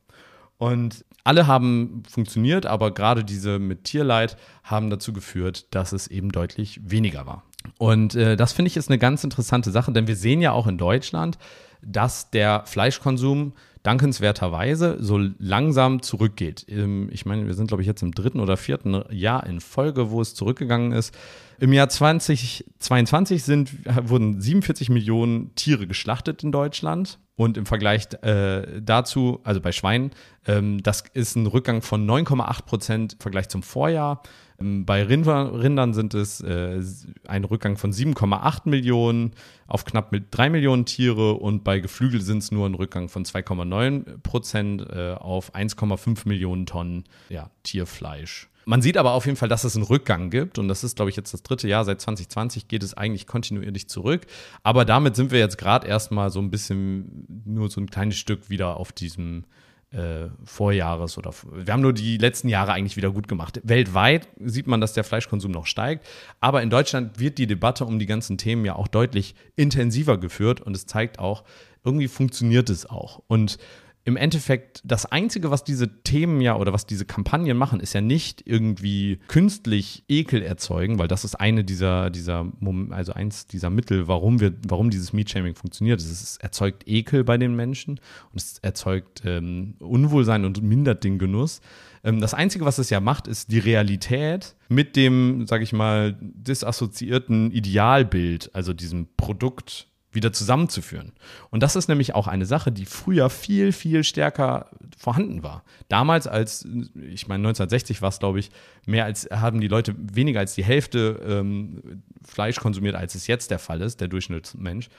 [0.57, 6.33] Und alle haben funktioniert, aber gerade diese mit Tierleid haben dazu geführt, dass es eben
[6.33, 7.43] deutlich weniger war.
[7.77, 10.67] Und äh, das finde ich ist eine ganz interessante Sache, denn wir sehen ja auch
[10.67, 11.37] in Deutschland,
[11.81, 16.65] dass der Fleischkonsum dankenswerterweise so langsam zurückgeht.
[16.67, 20.09] Ähm, ich meine, wir sind, glaube ich, jetzt im dritten oder vierten Jahr in Folge,
[20.09, 21.15] wo es zurückgegangen ist.
[21.59, 23.71] Im Jahr 2022 sind,
[24.09, 27.19] wurden 47 Millionen Tiere geschlachtet in Deutschland.
[27.37, 30.11] Und im Vergleich äh, dazu, also bei Schweinen,
[30.47, 34.21] ähm, das ist ein Rückgang von 9,8 Prozent im Vergleich zum Vorjahr.
[34.59, 36.81] Ähm, bei Rindern sind es äh,
[37.27, 39.31] ein Rückgang von 7,8 Millionen
[39.67, 43.25] auf knapp mit 3 Millionen Tiere und bei Geflügel sind es nur ein Rückgang von
[43.25, 48.49] 2,9 Prozent äh, auf 1,5 Millionen Tonnen ja, Tierfleisch.
[48.65, 51.09] Man sieht aber auf jeden Fall, dass es einen Rückgang gibt und das ist, glaube
[51.09, 51.85] ich, jetzt das dritte Jahr.
[51.85, 54.25] Seit 2020 geht es eigentlich kontinuierlich zurück.
[54.63, 58.49] Aber damit sind wir jetzt gerade erstmal so ein bisschen nur so ein kleines Stück
[58.49, 59.45] wieder auf diesem
[59.91, 63.61] äh, Vorjahres oder wir haben nur die letzten Jahre eigentlich wieder gut gemacht.
[63.63, 66.05] Weltweit sieht man, dass der Fleischkonsum noch steigt,
[66.39, 70.59] aber in Deutschland wird die Debatte um die ganzen Themen ja auch deutlich intensiver geführt
[70.59, 71.43] und es zeigt auch,
[71.83, 73.21] irgendwie funktioniert es auch.
[73.27, 73.57] Und
[74.05, 78.01] im Endeffekt das Einzige, was diese Themen ja oder was diese Kampagnen machen, ist ja
[78.01, 82.45] nicht irgendwie künstlich Ekel erzeugen, weil das ist eine dieser, dieser
[82.91, 85.99] also eins dieser Mittel, warum wir, warum dieses Meat-Shaming funktioniert.
[85.99, 87.99] Es erzeugt Ekel bei den Menschen
[88.31, 91.61] und es erzeugt ähm, Unwohlsein und mindert den Genuss.
[92.03, 96.15] Ähm, das Einzige, was es ja macht, ist die Realität mit dem, sag ich mal,
[96.21, 101.13] disassoziierten Idealbild, also diesem Produkt wieder zusammenzuführen.
[101.51, 105.63] Und das ist nämlich auch eine Sache, die früher viel, viel stärker vorhanden war.
[105.89, 108.49] Damals, als, ich meine, 1960 war es, glaube ich,
[108.85, 113.51] mehr als, haben die Leute weniger als die Hälfte ähm, Fleisch konsumiert, als es jetzt
[113.51, 114.89] der Fall ist, der Durchschnittsmensch.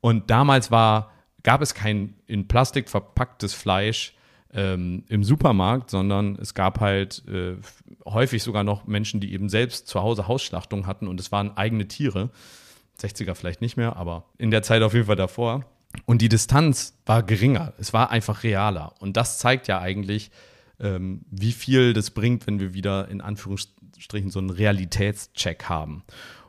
[0.00, 1.10] Und damals war
[1.42, 4.14] gab es kein in Plastik verpacktes Fleisch
[4.52, 7.56] ähm, im Supermarkt, sondern es gab halt äh,
[8.04, 11.86] häufig sogar noch Menschen, die eben selbst zu Hause Hausschlachtung hatten und es waren eigene
[11.86, 12.30] Tiere.
[13.00, 15.64] 60er vielleicht nicht mehr, aber in der Zeit auf jeden Fall davor.
[16.04, 18.94] Und die Distanz war geringer, es war einfach realer.
[18.98, 20.30] Und das zeigt ja eigentlich,
[20.80, 26.04] ähm, wie viel das bringt, wenn wir wieder in Anführungsstrichen so einen Realitätscheck haben.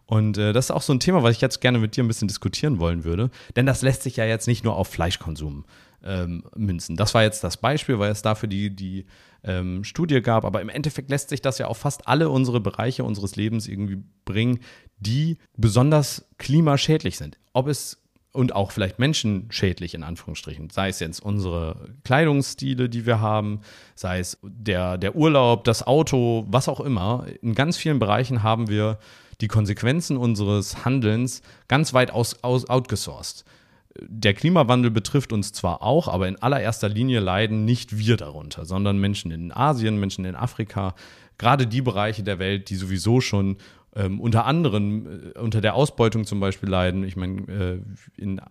[0.07, 2.07] Und äh, das ist auch so ein Thema, was ich jetzt gerne mit dir ein
[2.07, 3.29] bisschen diskutieren wollen würde.
[3.55, 5.65] Denn das lässt sich ja jetzt nicht nur auf Fleischkonsum
[6.03, 6.95] ähm, münzen.
[6.95, 9.05] Das war jetzt das Beispiel, weil es dafür die, die
[9.43, 10.45] ähm, Studie gab.
[10.45, 14.01] Aber im Endeffekt lässt sich das ja auf fast alle unsere Bereiche unseres Lebens irgendwie
[14.23, 14.59] bringen,
[14.97, 17.37] die besonders klimaschädlich sind.
[17.53, 20.69] Ob es und auch vielleicht menschenschädlich in Anführungsstrichen.
[20.69, 23.61] Sei es jetzt unsere Kleidungsstile, die wir haben,
[23.95, 27.25] sei es der, der Urlaub, das Auto, was auch immer.
[27.41, 28.99] In ganz vielen Bereichen haben wir
[29.41, 33.45] die Konsequenzen unseres Handelns ganz weit aus, aus, outgesourced.
[33.99, 38.99] Der Klimawandel betrifft uns zwar auch, aber in allererster Linie leiden nicht wir darunter, sondern
[38.99, 40.93] Menschen in Asien, Menschen in Afrika,
[41.37, 43.57] gerade die Bereiche der Welt, die sowieso schon
[43.95, 47.03] ähm, unter anderem äh, unter der Ausbeutung zum Beispiel leiden.
[47.03, 48.41] Ich meine, äh, in,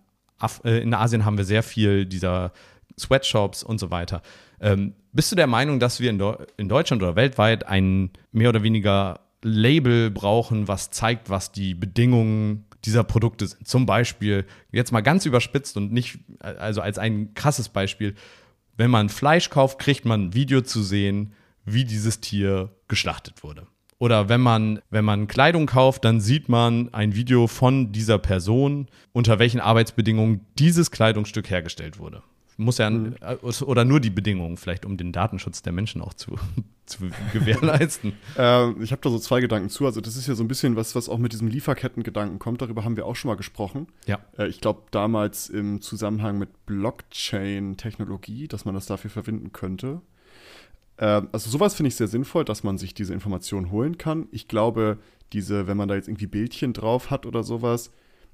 [0.63, 2.51] äh, in Asien haben wir sehr viel dieser
[2.99, 4.21] Sweatshops und so weiter.
[4.59, 6.21] Ähm, bist du der Meinung, dass wir in,
[6.57, 12.65] in Deutschland oder weltweit ein mehr oder weniger Label brauchen, was zeigt, was die Bedingungen
[12.85, 13.67] dieser Produkte sind?
[13.67, 18.15] Zum Beispiel, jetzt mal ganz überspitzt und nicht, also als ein krasses Beispiel,
[18.77, 21.33] wenn man Fleisch kauft, kriegt man ein Video zu sehen,
[21.65, 23.67] wie dieses Tier geschlachtet wurde.
[23.99, 28.87] Oder wenn man, wenn man Kleidung kauft, dann sieht man ein Video von dieser Person,
[29.11, 32.21] unter welchen Arbeitsbedingungen dieses Kleidungsstück hergestellt wurde.
[32.59, 33.15] Muss ja, mhm.
[33.21, 36.35] Äh, oder nur die Bedingungen, vielleicht um den Datenschutz der Menschen auch zu,
[36.87, 38.13] zu gewährleisten.
[38.37, 39.85] äh, ich habe da so zwei Gedanken zu.
[39.85, 42.63] Also, das ist ja so ein bisschen was, was auch mit diesem Lieferkettengedanken kommt.
[42.63, 43.87] Darüber haben wir auch schon mal gesprochen.
[44.07, 44.19] Ja.
[44.37, 50.01] Äh, ich glaube, damals im Zusammenhang mit Blockchain-Technologie, dass man das dafür verwenden könnte.
[50.97, 54.27] Ähm, also sowas finde ich sehr sinnvoll, dass man sich diese Informationen holen kann.
[54.31, 54.97] Ich glaube,
[55.33, 57.91] diese, wenn man da jetzt irgendwie Bildchen drauf hat oder sowas,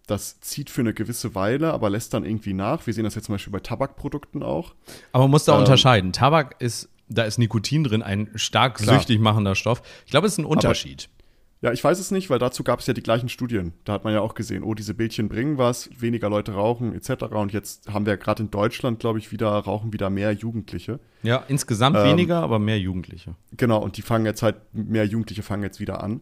[0.08, 2.86] das zieht für eine gewisse Weile, aber lässt dann irgendwie nach.
[2.86, 4.76] Wir sehen das jetzt zum Beispiel bei Tabakprodukten auch.
[5.12, 6.12] Aber man muss da ähm, unterscheiden.
[6.12, 8.98] Tabak ist, da ist Nikotin drin, ein stark klar.
[8.98, 9.82] süchtig machender Stoff.
[10.06, 11.10] Ich glaube, es ist ein Unterschied.
[11.12, 11.24] Aber
[11.64, 13.72] ja, ich weiß es nicht, weil dazu gab es ja die gleichen Studien.
[13.86, 17.24] Da hat man ja auch gesehen, oh, diese Bildchen bringen was, weniger Leute rauchen etc.
[17.32, 21.00] Und jetzt haben wir gerade in Deutschland, glaube ich, wieder rauchen wieder mehr Jugendliche.
[21.22, 23.36] Ja, insgesamt ähm, weniger, aber mehr Jugendliche.
[23.56, 26.20] Genau, und die fangen jetzt halt, mehr Jugendliche fangen jetzt wieder an.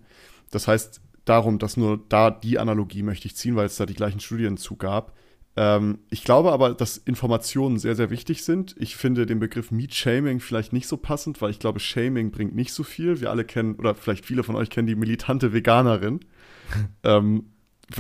[0.52, 3.94] Das heißt, darum, dass nur da die Analogie möchte ich ziehen, weil es da die
[3.94, 5.14] gleichen Studien zu gab.
[5.58, 8.76] Ähm, ich glaube aber, dass Informationen sehr, sehr wichtig sind.
[8.80, 12.56] Ich finde den Begriff Meat Shaming vielleicht nicht so passend, weil ich glaube, Shaming bringt
[12.56, 13.20] nicht so viel.
[13.20, 16.22] Wir alle kennen, oder vielleicht viele von euch kennen die militante Veganerin.
[17.04, 17.46] ähm,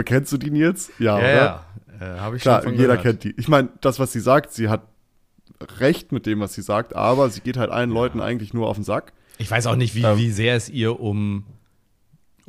[0.06, 0.92] kennst du die jetzt?
[1.00, 1.66] Ja, ja, ja.
[2.00, 3.02] Äh, habe ich Klar, schon jeder gehört.
[3.02, 3.40] kennt die.
[3.40, 4.88] Ich meine, das, was sie sagt, sie hat
[5.80, 7.96] recht mit dem, was sie sagt, aber sie geht halt allen ja.
[7.96, 9.14] Leuten eigentlich nur auf den Sack.
[9.38, 11.46] Ich weiß auch nicht, wie, ähm, wie sehr es ihr um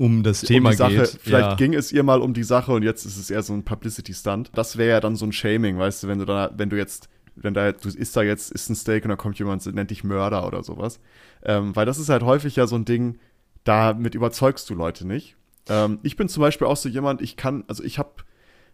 [0.02, 1.18] um das Thema um Sache, geht.
[1.22, 1.54] Vielleicht ja.
[1.54, 4.50] ging es ihr mal um die Sache und jetzt ist es eher so ein Publicity-Stunt.
[4.52, 7.08] Das wäre ja dann so ein Shaming, weißt du, wenn du da, wenn du jetzt,
[7.36, 9.92] wenn da, du isst da jetzt, isst ein Steak und dann kommt jemand und nennt
[9.92, 10.98] dich Mörder oder sowas.
[11.44, 13.20] Ähm, weil das ist halt häufig ja so ein Ding,
[13.62, 15.36] damit überzeugst du Leute nicht.
[15.68, 18.10] Ähm, ich bin zum Beispiel auch so jemand, ich kann, also ich habe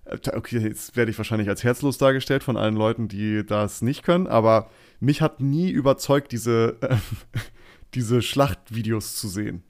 [0.07, 4.03] äh, okay, jetzt werde ich wahrscheinlich als herzlos dargestellt von allen Leuten, die das nicht
[4.03, 6.97] können, aber mich hat nie überzeugt, diese, äh,
[7.95, 9.62] diese Schlachtvideos zu sehen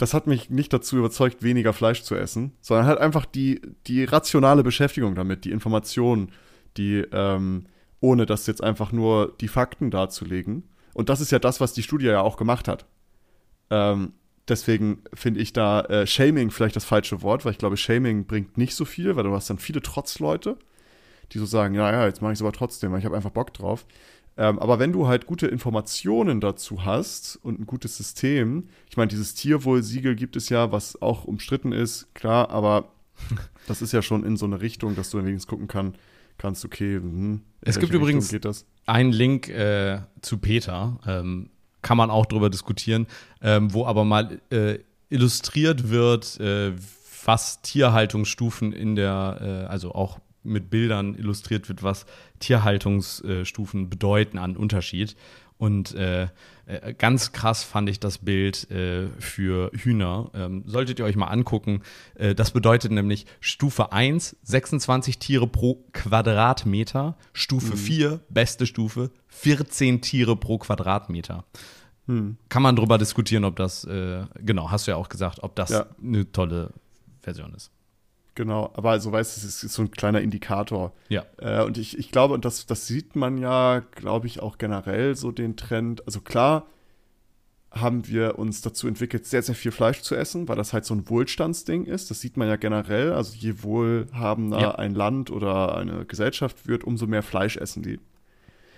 [0.00, 4.04] das hat mich nicht dazu überzeugt, weniger Fleisch zu essen, sondern halt einfach die, die
[4.04, 6.32] rationale Beschäftigung damit, die Information,
[6.78, 7.66] die, ähm,
[8.00, 10.64] ohne das jetzt einfach nur die Fakten darzulegen.
[10.94, 12.86] Und das ist ja das, was die Studie ja auch gemacht hat.
[13.68, 14.14] Ähm,
[14.48, 18.56] deswegen finde ich da äh, Shaming vielleicht das falsche Wort, weil ich glaube, Shaming bringt
[18.56, 20.56] nicht so viel, weil du hast dann viele Trotzleute,
[21.32, 23.52] die so sagen, naja, jetzt mache ich es aber trotzdem, weil ich habe einfach Bock
[23.52, 23.84] drauf.
[24.36, 29.08] Ähm, aber wenn du halt gute Informationen dazu hast und ein gutes System, ich meine,
[29.08, 32.92] dieses Tierwohl-Siegel gibt es ja, was auch umstritten ist, klar, aber
[33.66, 35.94] das ist ja schon in so eine Richtung, dass du wenigstens gucken kann,
[36.38, 41.50] kannst, okay, hm, es gibt Richtung übrigens einen Link äh, zu Peter, ähm,
[41.82, 43.06] kann man auch drüber diskutieren,
[43.42, 44.78] ähm, wo aber mal äh,
[45.10, 46.72] illustriert wird, äh,
[47.24, 52.06] was Tierhaltungsstufen in der, äh, also auch mit Bildern illustriert wird, was
[52.38, 55.16] Tierhaltungsstufen bedeuten an Unterschied.
[55.60, 56.28] Und äh,
[56.64, 60.30] äh, ganz krass fand ich das Bild äh, für Hühner.
[60.32, 61.82] Ähm, solltet ihr euch mal angucken.
[62.14, 67.18] Äh, das bedeutet nämlich Stufe 1, 26 Tiere pro Quadratmeter.
[67.34, 67.78] Stufe mhm.
[67.78, 71.44] 4, beste Stufe, 14 Tiere pro Quadratmeter.
[72.06, 72.38] Mhm.
[72.48, 75.70] Kann man drüber diskutieren, ob das, äh, genau, hast du ja auch gesagt, ob das
[75.70, 75.86] ja.
[76.02, 76.72] eine tolle
[77.20, 77.70] Version ist.
[78.40, 80.94] Genau, aber also weißt du, es ist so ein kleiner Indikator.
[81.10, 81.26] Ja.
[81.36, 85.14] Äh, und ich, ich glaube, und das, das sieht man ja, glaube ich, auch generell
[85.14, 86.06] so den Trend.
[86.06, 86.66] Also klar
[87.70, 90.94] haben wir uns dazu entwickelt, sehr, sehr viel Fleisch zu essen, weil das halt so
[90.94, 92.10] ein Wohlstandsding ist.
[92.10, 93.12] Das sieht man ja generell.
[93.12, 94.74] Also je wohlhabender Ja.
[94.76, 98.00] ein Land oder eine Gesellschaft wird, umso mehr Fleisch essen die.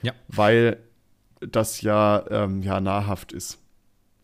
[0.03, 0.13] Ja.
[0.27, 0.79] Weil
[1.39, 3.61] das ja, ähm, ja nahrhaft ist.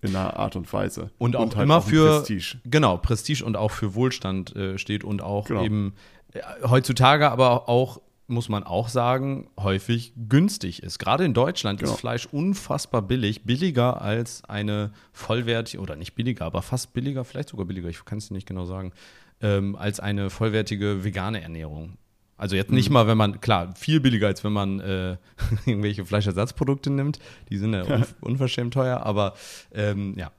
[0.00, 1.10] In einer Art und Weise.
[1.18, 2.58] Und auch halt immer ein für Prestige.
[2.64, 5.64] genau Prestige und auch für Wohlstand äh, steht und auch Genau.
[5.64, 5.94] eben
[6.32, 10.98] äh, heutzutage aber auch muss man auch sagen häufig günstig ist.
[10.98, 11.92] Gerade in Deutschland Genau.
[11.92, 17.48] ist Fleisch unfassbar billig, billiger als eine vollwertige oder nicht billiger, aber fast billiger, vielleicht
[17.48, 17.88] sogar billiger.
[17.88, 18.92] Ich kann es dir nicht genau sagen,
[19.40, 21.96] ähm, als eine vollwertige vegane Ernährung.
[22.38, 22.76] Also jetzt Mhm.
[22.76, 25.16] nicht mal, wenn man, klar, viel billiger, als wenn man äh,
[25.66, 27.18] irgendwelche Fleischersatzprodukte nimmt.
[27.50, 29.34] Die sind ja un unverschämt teuer, aber
[29.74, 30.30] ähm, ja.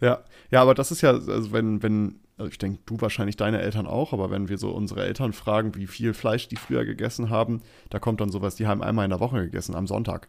[0.00, 3.60] Ja, ja, aber das ist ja, also wenn, wenn, also ich denke, du wahrscheinlich deine
[3.60, 7.30] Eltern auch, aber wenn wir so unsere Eltern fragen, wie viel Fleisch die früher gegessen
[7.30, 10.28] haben, da kommt dann sowas, die haben einmal in der Woche gegessen, am Sonntag.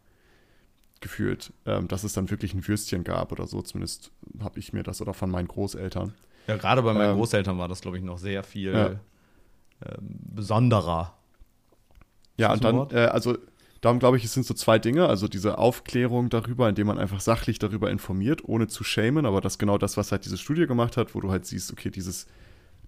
[1.02, 4.82] Gefühlt, ähm, dass es dann wirklich ein Würstchen gab oder so, zumindest habe ich mir
[4.84, 6.14] das oder von meinen Großeltern.
[6.48, 8.92] Ja, gerade bei meinen Ähm, Großeltern war das, glaube ich, noch sehr viel Ja.
[9.84, 11.14] Ähm, besonderer.
[12.38, 13.38] Ja, und dann, äh, also
[13.82, 15.08] darum glaube ich, es sind so zwei Dinge.
[15.08, 19.54] Also diese Aufklärung darüber, indem man einfach sachlich darüber informiert, ohne zu schämen, aber das
[19.54, 22.28] ist genau das, was halt diese Studie gemacht hat, wo du halt siehst, okay, dieses,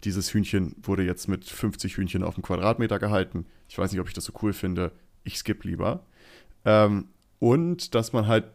[0.04, 3.46] dieses Hühnchen wurde jetzt mit 50 Hühnchen auf dem Quadratmeter gehalten.
[3.70, 4.92] Ich weiß nicht, ob ich das so cool finde.
[5.24, 6.06] Ich skipp lieber.
[6.66, 8.46] Ähm, und dass man halt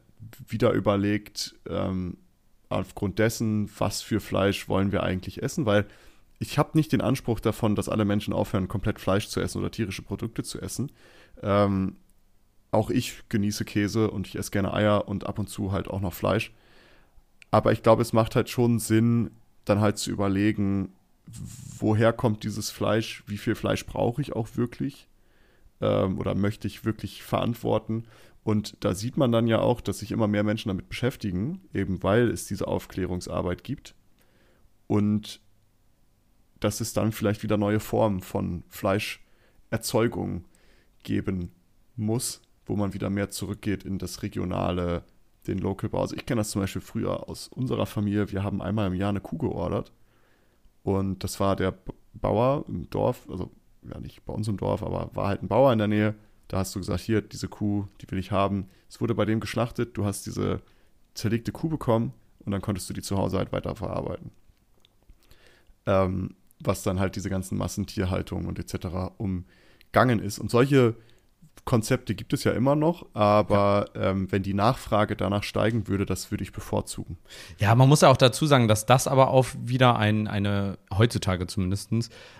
[0.48, 2.18] wieder überlegt, ähm,
[2.68, 5.86] aufgrund dessen, was für Fleisch wollen wir eigentlich essen, weil
[6.42, 9.70] ich habe nicht den Anspruch davon, dass alle Menschen aufhören, komplett Fleisch zu essen oder
[9.70, 10.90] tierische Produkte zu essen.
[11.40, 11.96] Ähm,
[12.72, 16.00] auch ich genieße Käse und ich esse gerne Eier und ab und zu halt auch
[16.00, 16.52] noch Fleisch.
[17.52, 19.30] Aber ich glaube, es macht halt schon Sinn,
[19.64, 20.92] dann halt zu überlegen,
[21.78, 25.06] woher kommt dieses Fleisch, wie viel Fleisch brauche ich auch wirklich
[25.80, 28.04] ähm, oder möchte ich wirklich verantworten.
[28.42, 32.02] Und da sieht man dann ja auch, dass sich immer mehr Menschen damit beschäftigen, eben
[32.02, 33.94] weil es diese Aufklärungsarbeit gibt.
[34.88, 35.40] Und
[36.64, 40.44] dass es dann vielleicht wieder neue Formen von Fleischerzeugung
[41.02, 41.50] geben
[41.96, 45.04] muss, wo man wieder mehr zurückgeht in das regionale,
[45.46, 46.02] den Local Bau.
[46.02, 48.30] Also ich kenne das zum Beispiel früher aus unserer Familie.
[48.30, 49.92] Wir haben einmal im Jahr eine Kuh geordert.
[50.84, 51.74] Und das war der
[52.14, 53.50] Bauer im Dorf, also
[53.82, 56.14] ja nicht bei uns im Dorf, aber war halt ein Bauer in der Nähe.
[56.48, 58.68] Da hast du gesagt, hier, diese Kuh, die will ich haben.
[58.88, 60.60] Es wurde bei dem geschlachtet, du hast diese
[61.14, 62.12] zerlegte Kuh bekommen
[62.44, 64.30] und dann konntest du die zu Hause halt weiterverarbeiten.
[65.86, 68.86] Ähm, was dann halt diese ganzen Massentierhaltungen und etc.
[69.18, 70.38] umgangen ist.
[70.38, 70.96] Und solche
[71.64, 76.30] Konzepte gibt es ja immer noch, aber ähm, wenn die Nachfrage danach steigen würde, das
[76.30, 77.18] würde ich bevorzugen.
[77.58, 81.46] Ja, man muss ja auch dazu sagen, dass das aber auch wieder ein, eine, heutzutage
[81.46, 81.92] zumindest,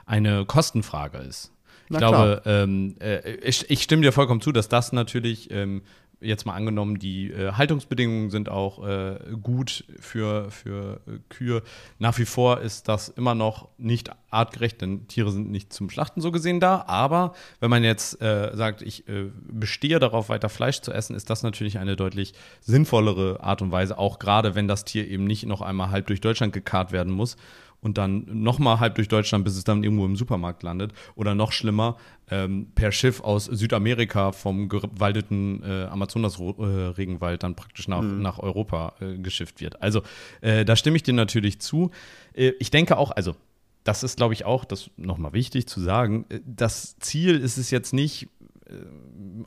[0.06, 1.52] eine Kostenfrage ist.
[1.88, 5.82] Ich glaube, ähm, äh, ich, ich stimme dir vollkommen zu, dass das natürlich, ähm,
[6.22, 11.62] jetzt mal angenommen, die äh, Haltungsbedingungen sind auch äh, gut für, für äh, Kühe.
[11.98, 16.20] Nach wie vor ist das immer noch nicht artgerecht, denn Tiere sind nicht zum Schlachten
[16.20, 16.84] so gesehen da.
[16.86, 21.30] Aber wenn man jetzt äh, sagt, ich äh, bestehe darauf, weiter Fleisch zu essen, ist
[21.30, 25.46] das natürlich eine deutlich sinnvollere Art und Weise, auch gerade wenn das Tier eben nicht
[25.46, 27.36] noch einmal halb durch Deutschland gekarrt werden muss
[27.82, 30.92] und dann nochmal halb durch Deutschland, bis es dann irgendwo im Supermarkt landet.
[31.16, 31.96] Oder noch schlimmer,
[32.30, 39.18] ähm, per Schiff aus Südamerika vom gewaldeten äh, Amazonas-Regenwald dann praktisch nach, nach Europa äh,
[39.18, 39.82] geschifft wird.
[39.82, 40.02] Also
[40.40, 41.90] äh, da stimme ich dir natürlich zu.
[42.32, 43.34] Äh, ich denke auch, also
[43.82, 47.72] das ist, glaube ich, auch, das nochmal wichtig zu sagen, äh, das Ziel ist es
[47.72, 48.28] jetzt nicht,
[48.66, 48.74] äh,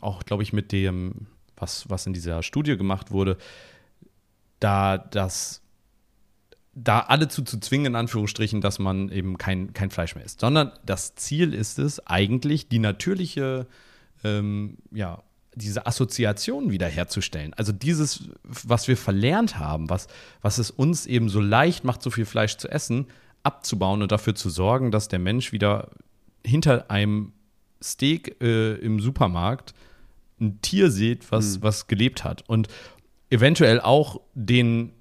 [0.01, 3.37] auch, glaube ich, mit dem, was, was in dieser Studie gemacht wurde,
[4.59, 5.61] da das
[6.75, 10.41] da alle zu, zu zwingen, in Anführungsstrichen, dass man eben kein, kein Fleisch mehr isst.
[10.41, 13.65] Sondern das Ziel ist es eigentlich, die natürliche,
[14.23, 15.23] ähm, ja,
[15.55, 17.53] diese Assoziation wiederherzustellen.
[17.53, 20.07] Also dieses, was wir verlernt haben, was,
[20.41, 23.07] was es uns eben so leicht macht, so viel Fleisch zu essen,
[23.43, 25.91] abzubauen und dafür zu sorgen, dass der Mensch wieder
[26.45, 27.31] hinter einem
[27.81, 29.73] Steak äh, im Supermarkt
[30.41, 32.43] ein Tier sieht, was, was gelebt hat.
[32.49, 32.67] Und
[33.29, 34.91] eventuell auch den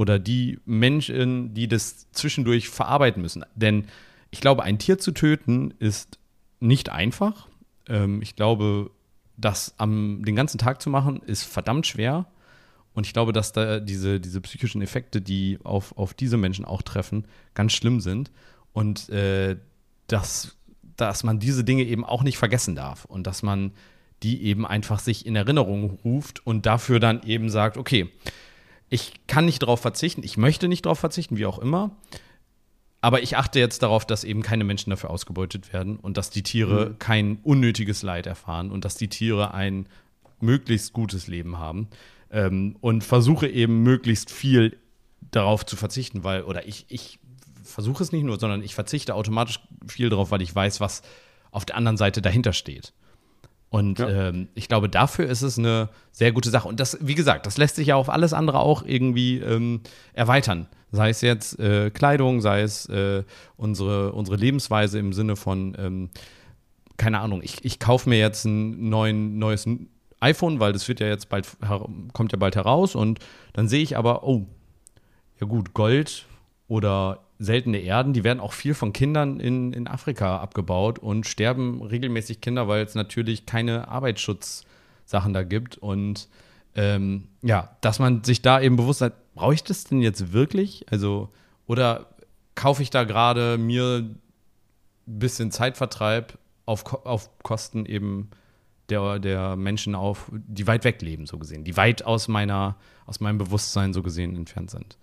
[0.00, 3.44] oder die Menschen, die das zwischendurch verarbeiten müssen.
[3.54, 3.84] Denn
[4.30, 6.18] ich glaube, ein Tier zu töten ist
[6.58, 7.48] nicht einfach.
[7.86, 8.92] Ähm, ich glaube,
[9.36, 12.24] das am, den ganzen Tag zu machen, ist verdammt schwer.
[12.94, 16.80] Und ich glaube, dass da diese, diese psychischen Effekte, die auf, auf diese Menschen auch
[16.80, 18.30] treffen, ganz schlimm sind.
[18.72, 19.58] Und äh,
[20.06, 20.56] dass,
[20.96, 23.04] dass man diese Dinge eben auch nicht vergessen darf.
[23.04, 23.72] Und dass man
[24.22, 28.10] die eben einfach sich in Erinnerung ruft und dafür dann eben sagt, okay,
[28.90, 31.92] ich kann nicht darauf verzichten, ich möchte nicht darauf verzichten, wie auch immer.
[33.00, 36.42] aber ich achte jetzt darauf, dass eben keine Menschen dafür ausgebeutet werden und dass die
[36.42, 36.98] Tiere mhm.
[36.98, 39.86] kein unnötiges Leid erfahren und dass die Tiere ein
[40.40, 41.88] möglichst gutes Leben haben.
[42.30, 44.76] Ähm, und versuche eben möglichst viel
[45.30, 47.18] darauf zu verzichten, weil, oder ich, ich
[47.64, 51.02] versuche es nicht nur, sondern ich verzichte automatisch viel darauf, weil ich weiß, was
[51.50, 52.92] auf der anderen Seite dahinter steht.
[53.70, 54.28] Und ja.
[54.28, 56.68] ähm, ich glaube, dafür ist es eine sehr gute Sache.
[56.68, 59.80] Und das, wie gesagt, das lässt sich ja auf alles andere auch irgendwie ähm,
[60.12, 60.66] erweitern.
[60.90, 63.22] Sei es jetzt äh, Kleidung, sei es äh,
[63.56, 66.10] unsere, unsere Lebensweise im Sinne von, ähm,
[66.96, 69.68] keine Ahnung, ich, ich kaufe mir jetzt ein neuen, neues
[70.18, 71.46] iPhone, weil das wird ja jetzt bald,
[72.12, 72.96] kommt ja bald heraus.
[72.96, 73.20] Und
[73.52, 74.46] dann sehe ich aber, oh,
[75.40, 76.26] ja gut, Gold
[76.66, 81.82] oder seltene Erden, die werden auch viel von Kindern in, in Afrika abgebaut und sterben
[81.82, 85.78] regelmäßig Kinder, weil es natürlich keine Arbeitsschutzsachen da gibt.
[85.78, 86.28] Und
[86.74, 90.84] ähm, ja, dass man sich da eben bewusst hat, brauche ich das denn jetzt wirklich?
[90.90, 91.30] Also,
[91.66, 92.10] oder
[92.54, 94.20] kaufe ich da gerade mir ein
[95.06, 98.28] bisschen Zeitvertreib auf, auf Kosten eben
[98.90, 102.76] der, der Menschen auf, die weit weg leben, so gesehen, die weit aus meiner,
[103.06, 104.98] aus meinem Bewusstsein so gesehen entfernt sind.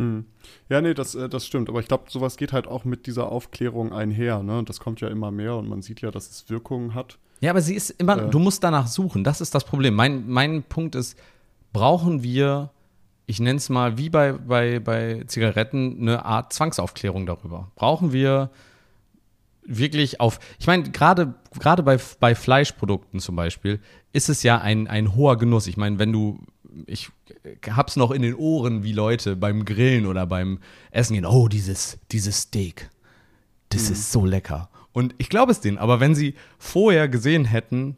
[0.00, 0.24] Hm.
[0.70, 1.68] Ja, nee, das, äh, das stimmt.
[1.68, 4.42] Aber ich glaube, sowas geht halt auch mit dieser Aufklärung einher.
[4.42, 4.64] Ne?
[4.64, 7.18] Das kommt ja immer mehr und man sieht ja, dass es Wirkungen hat.
[7.40, 9.24] Ja, aber sie ist immer, äh, du musst danach suchen.
[9.24, 9.94] Das ist das Problem.
[9.94, 11.18] Mein, mein Punkt ist,
[11.74, 12.70] brauchen wir,
[13.26, 17.70] ich nenne es mal wie bei, bei, bei Zigaretten, eine Art Zwangsaufklärung darüber?
[17.76, 18.50] Brauchen wir
[19.62, 23.80] wirklich auf, ich meine, gerade gerade bei, bei Fleischprodukten zum Beispiel,
[24.12, 25.66] ist es ja ein, ein hoher Genuss.
[25.66, 26.40] Ich meine, wenn du,
[26.86, 27.10] ich
[27.68, 30.58] hab's noch in den Ohren, wie Leute beim Grillen oder beim
[30.90, 32.90] Essen gehen, oh, dieses, dieses Steak,
[33.70, 33.92] das mhm.
[33.92, 34.70] ist so lecker.
[34.92, 37.96] Und ich glaube es denen, aber wenn sie vorher gesehen hätten,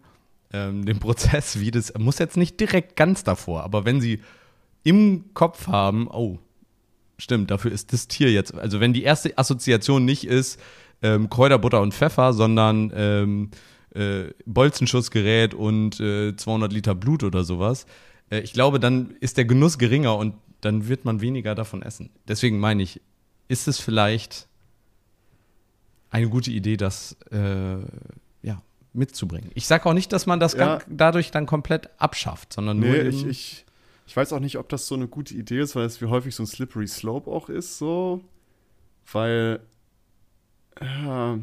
[0.53, 4.21] ähm, den Prozess, wie das, muss jetzt nicht direkt ganz davor, aber wenn sie
[4.85, 6.39] im Kopf haben, oh,
[7.19, 10.61] stimmt, dafür ist das Tier jetzt, also wenn die erste Assoziation nicht ist,
[11.03, 13.51] ähm, Kräuterbutter und Pfeffer, sondern ähm,
[13.95, 17.87] äh, Bolzenschussgerät und äh, 200 Liter Blut oder sowas, äh,
[18.41, 22.11] ich glaube, dann ist der Genuss geringer und dann wird man weniger davon essen.
[22.29, 23.01] Deswegen meine ich,
[23.49, 24.49] ist es vielleicht
[26.11, 27.79] eine gute Idee, das äh,
[28.43, 28.63] ja,
[28.93, 29.51] mitzubringen.
[29.55, 30.79] Ich sage auch nicht, dass man das ja.
[30.89, 33.05] dadurch dann komplett abschafft, sondern nee, nur.
[33.07, 33.65] Ich, ich,
[34.07, 36.35] ich weiß auch nicht, ob das so eine gute Idee ist, weil es wie häufig
[36.35, 38.23] so ein slippery slope auch ist, so.
[39.11, 39.61] Weil.
[40.77, 41.37] Äh,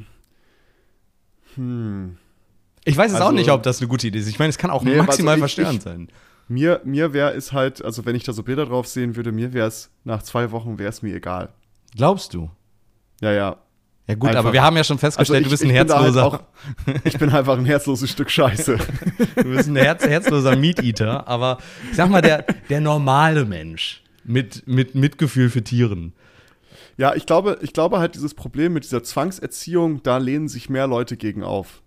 [1.56, 2.18] hm.
[2.86, 4.28] Ich weiß es also, auch nicht, ob das eine gute Idee ist.
[4.28, 6.10] Ich meine, es kann auch nee, maximal also ich, verstörend ich, sein.
[6.50, 9.54] Mir, mir wäre es halt, also wenn ich da so Bilder drauf sehen würde, mir
[9.54, 11.50] wäre es nach zwei Wochen wäre es mir egal.
[11.96, 12.50] Glaubst du?
[13.22, 13.58] Ja, ja.
[14.08, 14.40] Ja gut, Einfach.
[14.40, 16.24] aber wir haben ja schon festgestellt, also ich, du bist ein halt herzloser.
[16.24, 18.80] Halt auch, ich bin einfach ein herzloses Stück Scheiße.
[19.36, 21.60] du bist ein herz, herzloser Meat-Eater, aber
[21.92, 26.14] ich sag mal, der, der normale Mensch mit, mit Mitgefühl für Tieren.
[26.98, 30.88] Ja, ich glaube, ich glaube halt, dieses Problem mit dieser Zwangserziehung, da lehnen sich mehr
[30.88, 31.84] Leute gegen auf.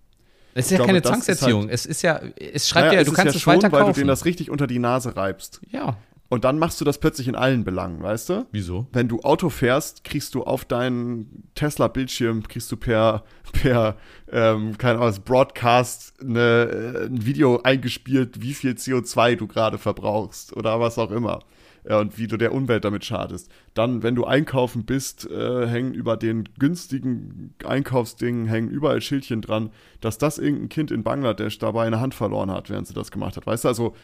[0.53, 1.63] Es ist ja glaube, keine Zwangserziehung.
[1.63, 3.69] Halt, es ist ja, es schreibt naja, ja, du es kannst ja es schon, weiter
[3.69, 3.85] kaufen.
[3.85, 5.61] weil du denen das richtig unter die Nase reibst.
[5.69, 5.97] Ja.
[6.29, 8.47] Und dann machst du das plötzlich in allen Belangen, weißt du?
[8.51, 8.87] Wieso?
[8.91, 13.97] Wenn du Auto fährst, kriegst du auf deinen Tesla-Bildschirm, kriegst du per, per
[14.31, 20.55] ähm, keine Ahnung, Broadcast eine, äh, ein Video eingespielt, wie viel CO2 du gerade verbrauchst
[20.57, 21.41] oder was auch immer
[21.83, 23.51] und wie du der Umwelt damit schadest.
[23.73, 29.69] Dann, wenn du einkaufen bist, äh, hängen über den günstigen Einkaufsdingen hängen überall Schildchen dran,
[29.99, 33.35] dass das irgendein Kind in Bangladesch dabei eine Hand verloren hat, während sie das gemacht
[33.35, 33.45] hat.
[33.45, 33.95] Weißt du, also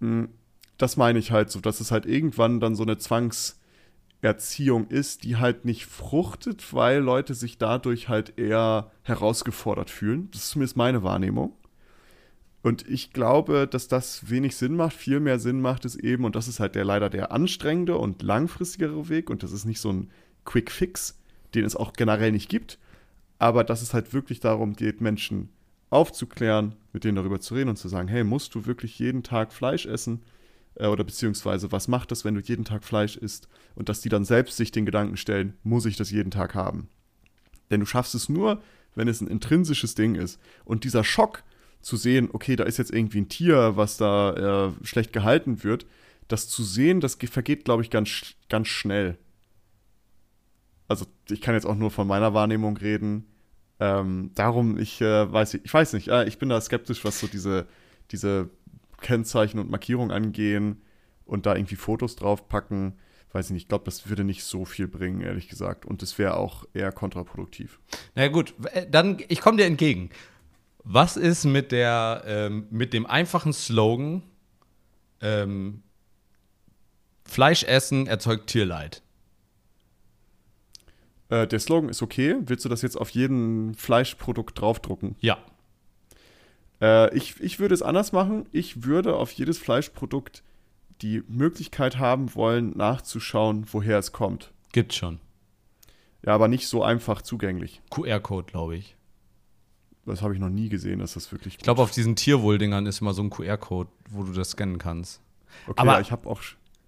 [0.00, 0.28] mh, hm,
[0.78, 5.36] das meine ich halt so, dass es halt irgendwann dann so eine Zwangserziehung ist, die
[5.36, 10.28] halt nicht fruchtet, weil Leute sich dadurch halt eher herausgefordert fühlen.
[10.32, 11.54] Das ist zumindest meine Wahrnehmung.
[12.62, 14.94] Und ich glaube, dass das wenig Sinn macht.
[14.94, 18.22] Viel mehr Sinn macht es eben, und das ist halt der leider der anstrengende und
[18.22, 19.30] langfristigere Weg.
[19.30, 20.10] Und das ist nicht so ein
[20.44, 21.18] Quick Fix,
[21.54, 22.78] den es auch generell nicht gibt.
[23.38, 25.48] Aber dass es halt wirklich darum geht, Menschen
[25.90, 29.52] aufzuklären, mit denen darüber zu reden und zu sagen, hey, musst du wirklich jeden Tag
[29.52, 30.22] Fleisch essen?
[30.76, 33.48] Äh, oder beziehungsweise, was macht das, wenn du jeden Tag Fleisch isst?
[33.74, 36.88] Und dass die dann selbst sich den Gedanken stellen, muss ich das jeden Tag haben?
[37.70, 38.62] Denn du schaffst es nur,
[38.94, 40.38] wenn es ein intrinsisches Ding ist.
[40.64, 41.42] Und dieser Schock,
[41.82, 45.86] zu sehen, okay, da ist jetzt irgendwie ein Tier, was da äh, schlecht gehalten wird,
[46.28, 49.18] das zu sehen, das vergeht, glaube ich, ganz, ganz schnell.
[50.88, 53.26] Also ich kann jetzt auch nur von meiner Wahrnehmung reden.
[53.80, 57.26] Ähm, darum, ich äh, weiß, ich weiß nicht, äh, ich bin da skeptisch, was so
[57.26, 57.66] diese,
[58.10, 58.48] diese
[59.00, 60.82] Kennzeichen und Markierungen angehen
[61.24, 62.94] und da irgendwie Fotos draufpacken.
[63.32, 65.86] Weiß ich nicht, ich glaube, das würde nicht so viel bringen, ehrlich gesagt.
[65.86, 67.80] Und das wäre auch eher kontraproduktiv.
[68.14, 70.10] Na gut, äh, dann, ich komme dir entgegen.
[70.84, 74.22] Was ist mit, der, ähm, mit dem einfachen Slogan,
[75.20, 75.82] ähm,
[77.24, 79.02] Fleisch essen erzeugt Tierleid?
[81.28, 82.36] Äh, der Slogan ist okay.
[82.40, 85.16] Willst du das jetzt auf jeden Fleischprodukt draufdrucken?
[85.20, 85.38] Ja.
[86.80, 88.46] Äh, ich, ich würde es anders machen.
[88.52, 90.42] Ich würde auf jedes Fleischprodukt
[91.00, 94.52] die Möglichkeit haben wollen, nachzuschauen, woher es kommt.
[94.72, 95.20] Gibt's schon.
[96.24, 97.80] Ja, aber nicht so einfach zugänglich.
[97.90, 98.96] QR-Code, glaube ich.
[100.06, 101.54] Das habe ich noch nie gesehen, dass das wirklich.
[101.54, 105.20] Ich glaube, auf diesen Tierwohl-Dingern ist immer so ein QR-Code, wo du das scannen kannst.
[105.66, 106.40] Okay, aber- ja, ich habe auch.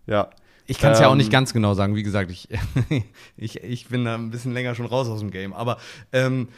[0.06, 0.30] Ja.
[0.66, 1.94] Ich kann es ja auch Ähm, nicht ganz genau sagen.
[1.94, 2.48] Wie gesagt, ich,
[3.36, 5.52] ich, ich bin da ein bisschen länger schon raus aus dem Game.
[5.52, 5.76] Aber
[6.12, 6.48] ähm,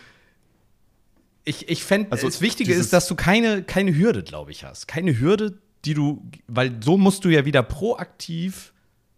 [1.45, 4.87] ich, ich fände, Also das Wichtige ist, dass du keine, keine Hürde, glaube ich, hast.
[4.89, 8.73] Keine Hürde, die du, weil so musst du ja wieder proaktiv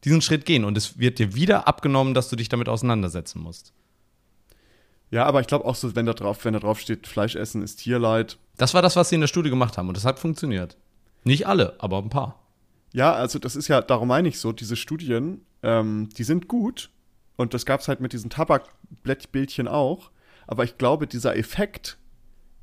[0.04, 0.64] diesen Schritt gehen.
[0.64, 3.72] Und es wird dir wieder abgenommen, dass du dich damit auseinandersetzen musst.
[5.10, 7.62] Ja, aber ich glaube auch so, wenn da drauf, wenn da drauf steht, Fleisch essen
[7.62, 8.38] ist Tierleid.
[8.56, 9.88] Das war das, was sie in der Studie gemacht haben.
[9.88, 10.76] Und das hat funktioniert.
[11.24, 12.38] Nicht alle, aber ein paar.
[12.92, 16.90] Ja, also das ist ja, darum meine ich so, diese Studien, ähm, die sind gut.
[17.36, 20.10] Und das gab es halt mit diesen Tabakblättbildchen auch.
[20.46, 21.98] Aber ich glaube, dieser Effekt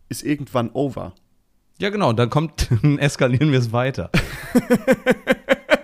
[0.10, 1.14] ist irgendwann over.
[1.80, 2.14] Ja, genau.
[2.14, 4.12] Dann kommt, dann eskalieren wir es weiter.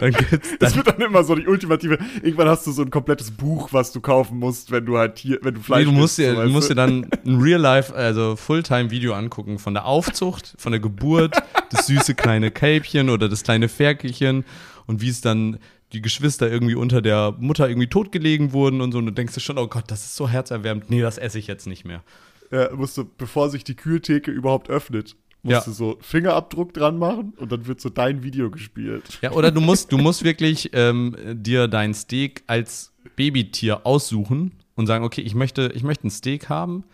[0.00, 1.98] dann gibt's, Das dann, wird dann immer so die ultimative.
[2.22, 5.38] Irgendwann hast du so ein komplettes Buch, was du kaufen musst, wenn du halt hier,
[5.42, 9.14] wenn du Fleisch Nee, du musst dir, du musst dir dann ein Real-Life, also Fulltime-Video
[9.14, 11.36] angucken von der Aufzucht, von der Geburt,
[11.70, 14.44] das süße kleine Kälbchen oder das kleine Ferkelchen
[14.86, 15.58] und wie es dann
[15.92, 18.98] die Geschwister irgendwie unter der Mutter irgendwie totgelegen wurden und so.
[18.98, 20.88] Und du denkst dir schon, oh Gott, das ist so herzerwärmend.
[20.88, 22.02] Nee, das esse ich jetzt nicht mehr.
[22.50, 25.60] Ja, musst du, bevor sich die Kühltheke überhaupt öffnet, musst Ja.
[25.64, 29.18] du so Fingerabdruck dran machen und dann wird so dein Video gespielt.
[29.22, 34.86] Ja, oder du musst, du musst wirklich ähm, dir dein Steak als Babytier aussuchen und
[34.86, 36.84] sagen, okay, ich möchte, ich möchte ein Steak haben,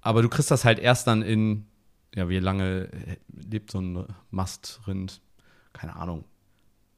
[0.00, 1.66] aber du kriegst das halt erst dann in,
[2.14, 2.88] ja, wie lange
[3.50, 5.20] lebt so ein Mastrind?
[5.72, 6.24] Keine Ahnung.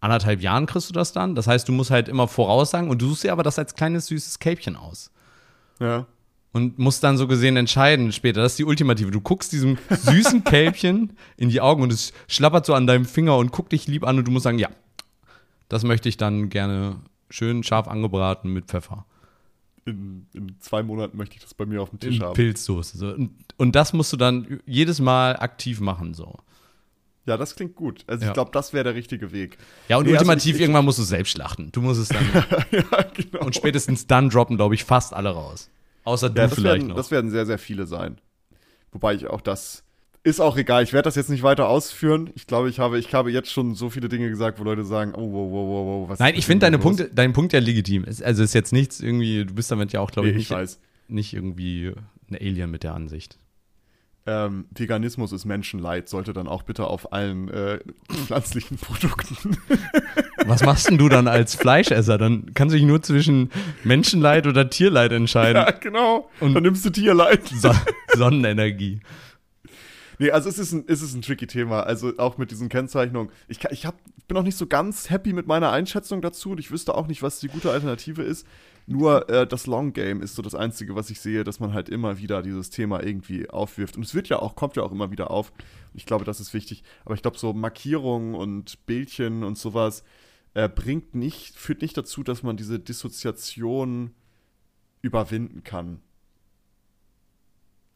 [0.01, 1.35] Anderthalb Jahren kriegst du das dann.
[1.35, 4.07] Das heißt, du musst halt immer voraussagen und du suchst dir aber das als kleines
[4.09, 5.11] süßes Kälbchen aus.
[5.81, 6.07] Ja.
[6.55, 8.41] Und musst dann so gesehen entscheiden später.
[8.41, 9.11] Das ist die Ultimative.
[9.11, 13.37] Du guckst diesem süßen Kälbchen in die Augen und es schlappert so an deinem Finger
[13.37, 14.69] und guckt dich lieb an und du musst sagen, ja,
[15.69, 19.05] das möchte ich dann gerne schön scharf angebraten mit Pfeffer.
[19.85, 22.35] In, in zwei Monaten möchte ich das bei mir auf dem Tisch In haben.
[22.35, 22.97] Pilzsoße.
[22.97, 23.09] So.
[23.09, 26.15] Und, und das musst du dann jedes Mal aktiv machen.
[26.15, 26.37] So.
[27.27, 28.05] Ja, das klingt gut.
[28.07, 28.29] Also Ja.
[28.31, 29.59] ich glaube, das wäre der richtige Weg.
[29.89, 31.73] Ja, und Nee, also ultimativ ich- ich- irgendwann musst du es selbst schlachten.
[31.73, 32.25] Du musst es dann.
[32.71, 33.45] ja, genau.
[33.45, 35.69] und spätestens dann droppen, glaube ich, fast alle raus.
[36.05, 36.97] Außer du ja, das vielleicht werden, noch.
[36.97, 38.19] das werden sehr, sehr viele sein.
[38.93, 39.85] Wobei ich auch das
[40.27, 40.83] ist auch egal.
[40.83, 42.31] Ich werde das jetzt nicht weiter ausführen.
[42.35, 45.13] Ich glaube, ich habe, ich habe jetzt schon so viele Dinge gesagt, wo Leute sagen,
[45.15, 46.79] oh, wow, wow, wow, wow, was Nein, ich finde deine?
[46.79, 48.07] Punkte, dein Punkt ja legitim.
[48.23, 50.57] Also ist jetzt nichts irgendwie, du bist damit ja auch, glaube Nee, ich, ich nicht,
[50.57, 50.81] weiß.
[51.09, 51.93] nicht irgendwie
[52.31, 53.39] ein Alien mit der Ansicht.
[54.27, 57.79] Ähm, Veganismus ist Menschenleid, sollte dann auch bitte auf allen äh,
[58.27, 59.59] pflanzlichen Produkten.
[60.47, 62.17] Was machst denn du dann als Fleischesser?
[62.17, 63.51] Dann kannst du dich nur zwischen
[63.83, 65.63] Menschenleid oder Tierleid entscheiden.
[65.63, 66.31] ja, genau.
[66.41, 67.47] Und- dann nimmst du Tierleid.
[67.49, 67.71] So
[68.15, 69.01] Sonnenenergie.
[70.19, 71.83] Nee, also es ist ein, es ist ein tricky Thema.
[71.83, 73.31] Also auch mit diesen Kennzeichnungen.
[73.49, 73.97] Ich, ich hab,
[74.29, 77.23] bin auch nicht so ganz happy mit meiner Einschätzung dazu und ich wüsste auch nicht,
[77.23, 78.47] was die gute Alternative ist.
[78.87, 81.89] Nur äh, das Long Game ist so das Einzige, was ich sehe, dass man halt
[81.89, 83.97] immer wieder dieses Thema irgendwie aufwirft.
[83.97, 85.53] Und es wird ja auch, kommt ja auch immer wieder auf.
[85.95, 86.83] Ich glaube, das ist wichtig.
[87.05, 90.05] Aber ich glaube, so Markierungen und Bildchen und sowas
[90.53, 94.11] äh, bringt nicht, führt nicht dazu, dass man diese Dissoziation
[95.01, 96.01] überwinden kann.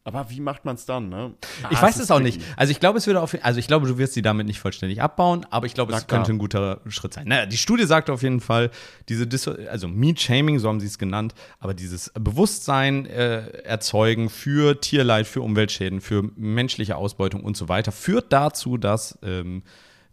[0.09, 1.33] Aber wie macht man es dann, ne?
[1.69, 2.41] Ich Ah, weiß ist es auch nicht.
[2.57, 5.01] Also ich glaube, es würde auf, also ich glaube, du wirst sie damit nicht vollständig
[5.01, 7.27] abbauen, aber ich glaube, es könnte ein guter Schritt sein.
[7.27, 8.71] Naja, die Studie sagt auf jeden Fall,
[9.07, 14.29] diese Disso also Meat Shaming, so haben sie es genannt, aber dieses Bewusstsein äh, erzeugen
[14.29, 19.61] für Tierleid, für Umweltschäden, für menschliche Ausbeutung und so weiter, führt dazu, dass ähm,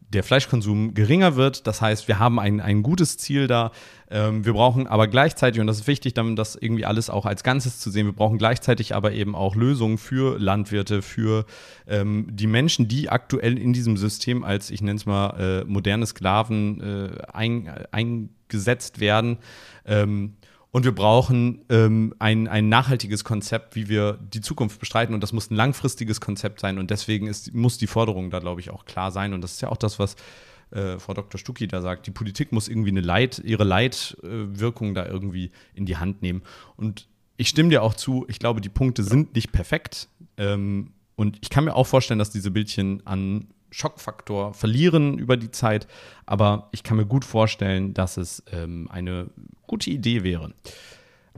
[0.09, 1.67] der Fleischkonsum geringer wird.
[1.67, 3.73] Das heißt, wir haben ein, ein gutes Ziel da.
[4.09, 7.43] Ähm, wir brauchen aber gleichzeitig, und das ist wichtig, dann das irgendwie alles auch als
[7.43, 11.45] Ganzes zu sehen, wir brauchen gleichzeitig aber eben auch Lösungen für Landwirte, für
[11.89, 16.07] ähm, die Menschen, die aktuell in diesem System als, ich nenne es mal, äh, moderne
[16.07, 19.39] Sklaven äh, ein, eingesetzt werden.
[19.85, 20.37] Ähm,
[20.77, 25.15] und wir brauchen ähm, ein, ein nachhaltiges Konzept, wie wir die Zukunft bestreiten.
[25.15, 26.79] Und das muss ein langfristiges Konzept sein.
[26.79, 29.33] Und deswegen ist, muss die Forderung da, glaube ich, auch klar sein.
[29.33, 30.17] Und das ist ja auch das, was
[30.73, 31.39] äh, Frau Dr.
[31.39, 32.07] Stucki da sagt.
[32.07, 36.43] Die Politik muss irgendwie eine Leit, ihre Leitwirkung da irgendwie in die Hand nehmen.
[36.77, 37.09] Und
[37.39, 40.11] ich stimme dir auch zu, ich glaube, die Punkte sind nicht perfekt.
[40.37, 45.51] Ähm, und ich kann mir auch vorstellen, dass diese Bildchen an Schockfaktor verlieren über die
[45.51, 45.87] Zeit.
[46.25, 49.29] Aber ich kann mir gut vorstellen, dass es ähm, eine
[49.67, 50.53] gute Idee wäre.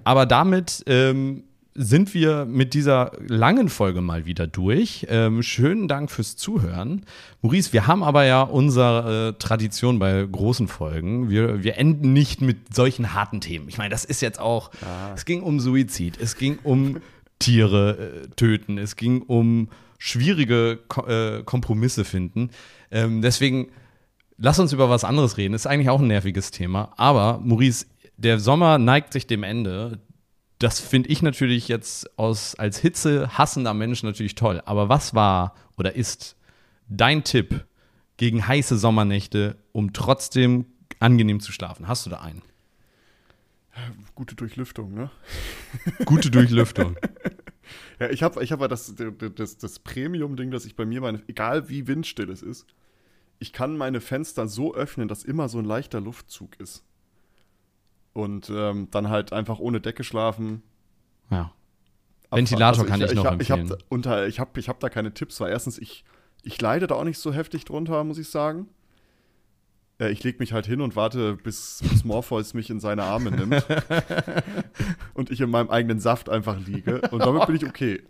[0.04, 1.44] Aber damit ähm,
[1.80, 5.06] sind wir mit dieser langen Folge mal wieder durch.
[5.08, 7.06] Ähm, schönen Dank fürs Zuhören.
[7.40, 11.30] Maurice, wir haben aber ja unsere äh, Tradition bei großen Folgen.
[11.30, 13.68] Wir, wir enden nicht mit solchen harten Themen.
[13.68, 15.14] Ich meine, das ist jetzt auch, ja.
[15.14, 17.00] es ging um Suizid, es ging um
[17.38, 19.68] Tiere äh, töten, es ging um
[19.99, 22.51] schwierige Ko äh, Kompromisse finden.
[22.90, 23.68] Ähm, deswegen
[24.36, 25.55] lass uns über was anderes reden.
[25.55, 26.92] Ist eigentlich auch ein nerviges Thema.
[26.96, 27.86] Aber Maurice,
[28.16, 30.01] der Sommer neigt sich dem Ende.
[30.59, 34.62] Das finde ich natürlich jetzt aus, als Hitze hassender Mensch natürlich toll.
[34.64, 36.36] Aber was war oder ist
[36.88, 37.66] dein Tipp
[38.16, 40.66] gegen heiße Sommernächte, um trotzdem
[41.01, 41.86] angenehm zu schlafen?
[41.86, 42.42] Hast du da einen?
[44.16, 45.11] Gute Durchlüftung, ne?
[46.05, 46.96] Gute Durchlüftung.
[47.99, 48.94] ja, ich habe ich hab ja das,
[49.34, 52.66] das, das Premium-Ding, dass ich bei mir meine, egal wie windstill es ist,
[53.38, 56.84] ich kann meine Fenster so öffnen, dass immer so ein leichter Luftzug ist.
[58.12, 60.62] Und ähm, dann halt einfach ohne Decke schlafen.
[61.30, 61.53] Ja.
[62.30, 63.66] Ventilator also kann ich, ich noch ich empfehlen.
[63.66, 66.05] Ich habe ich hab, ich hab da keine Tipps, weil erstens, ich,
[66.42, 68.68] ich leide da auch nicht so heftig drunter, muss ich sagen.
[70.01, 73.30] Äh, ich lege mich halt hin und warte, bis, bis Morpheus mich in seine Arme
[73.30, 73.64] nimmt.
[75.14, 77.01] und ich in meinem eigenen Saft einfach liege.
[77.11, 78.03] Und damit bin ich okay.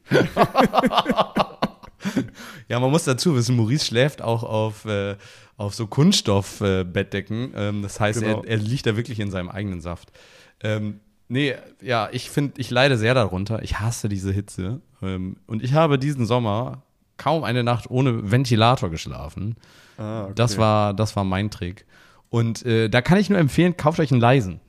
[2.68, 5.16] ja, man muss dazu wissen, Maurice schläft auch auf, äh,
[5.56, 7.54] auf so Kunststoff-Bettdecken.
[7.54, 8.42] Äh, ähm, das heißt, genau.
[8.42, 10.12] er, er, liegt da wirklich in seinem eigenen Saft.
[10.60, 13.62] Ähm, nee, ja, ich finde, ich leide sehr darunter.
[13.62, 14.80] Ich hasse diese Hitze.
[15.02, 16.82] Ähm, und ich habe diesen Sommer
[17.18, 19.56] kaum eine Nacht ohne Ventilator geschlafen.
[19.98, 20.32] Ah, okay.
[20.36, 21.84] Das war, das war mein Trick.
[22.30, 24.60] Und äh, da kann ich nur empfehlen, kauft euch einen leisen.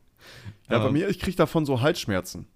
[0.70, 2.46] ja, bei mir, ich kriege davon so Halsschmerzen.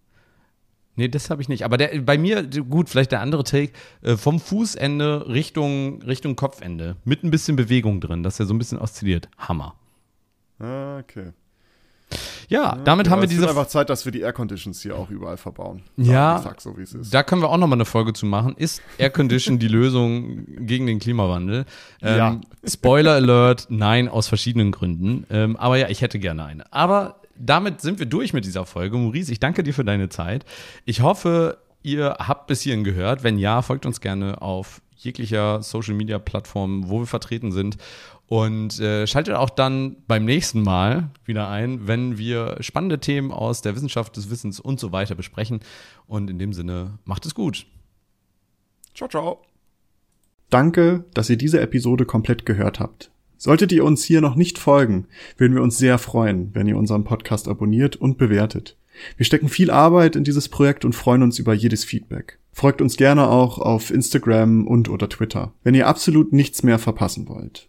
[0.97, 1.65] Nee, das habe ich nicht.
[1.65, 3.73] Aber der, bei mir, gut, vielleicht der andere Take,
[4.03, 6.97] äh, vom Fußende Richtung, Richtung Kopfende.
[7.05, 9.29] Mit ein bisschen Bewegung drin, dass er so ein bisschen oszilliert.
[9.37, 9.75] Hammer.
[10.61, 11.33] Ah, okay.
[12.49, 13.43] Ja, damit ja, haben wir diese.
[13.43, 15.83] Es ist einfach Zeit, dass wir die Air Conditions hier auch überall verbauen.
[15.97, 16.75] Ja, sag so,
[17.11, 18.55] da können wir auch noch mal eine Folge zu machen.
[18.57, 21.65] Ist Air Condition die Lösung gegen den Klimawandel?
[22.03, 22.41] Ähm, ja.
[22.67, 25.27] Spoiler Alert, nein, aus verschiedenen Gründen.
[25.31, 26.73] Ähm, aber ja, ich hätte gerne eine.
[26.73, 28.97] Aber damit sind wir durch mit dieser Folge.
[28.97, 30.45] Maurice, ich danke dir für deine Zeit.
[30.85, 33.23] Ich hoffe, ihr habt bis hierhin gehört.
[33.23, 37.77] Wenn ja, folgt uns gerne auf jeglicher Social Media Plattform, wo wir vertreten sind.
[38.27, 43.61] Und äh, schaltet auch dann beim nächsten Mal wieder ein, wenn wir spannende Themen aus
[43.61, 45.61] der Wissenschaft des Wissens und so weiter besprechen.
[46.07, 47.67] Und in dem Sinne, macht es gut.
[48.95, 49.43] Ciao, ciao.
[50.51, 53.11] Danke, dass ihr diese Episode komplett gehört habt.
[53.37, 55.07] Solltet ihr uns hier noch nicht folgen,
[55.37, 58.79] würden wir uns sehr freuen, wenn ihr unseren Podcast abonniert und bewertet.
[59.17, 62.39] Wir stecken viel Arbeit in dieses Projekt und freuen uns über jedes Feedback.
[62.53, 67.29] Folgt uns gerne auch auf Instagram und oder Twitter, wenn ihr absolut nichts mehr verpassen
[67.29, 67.69] wollt.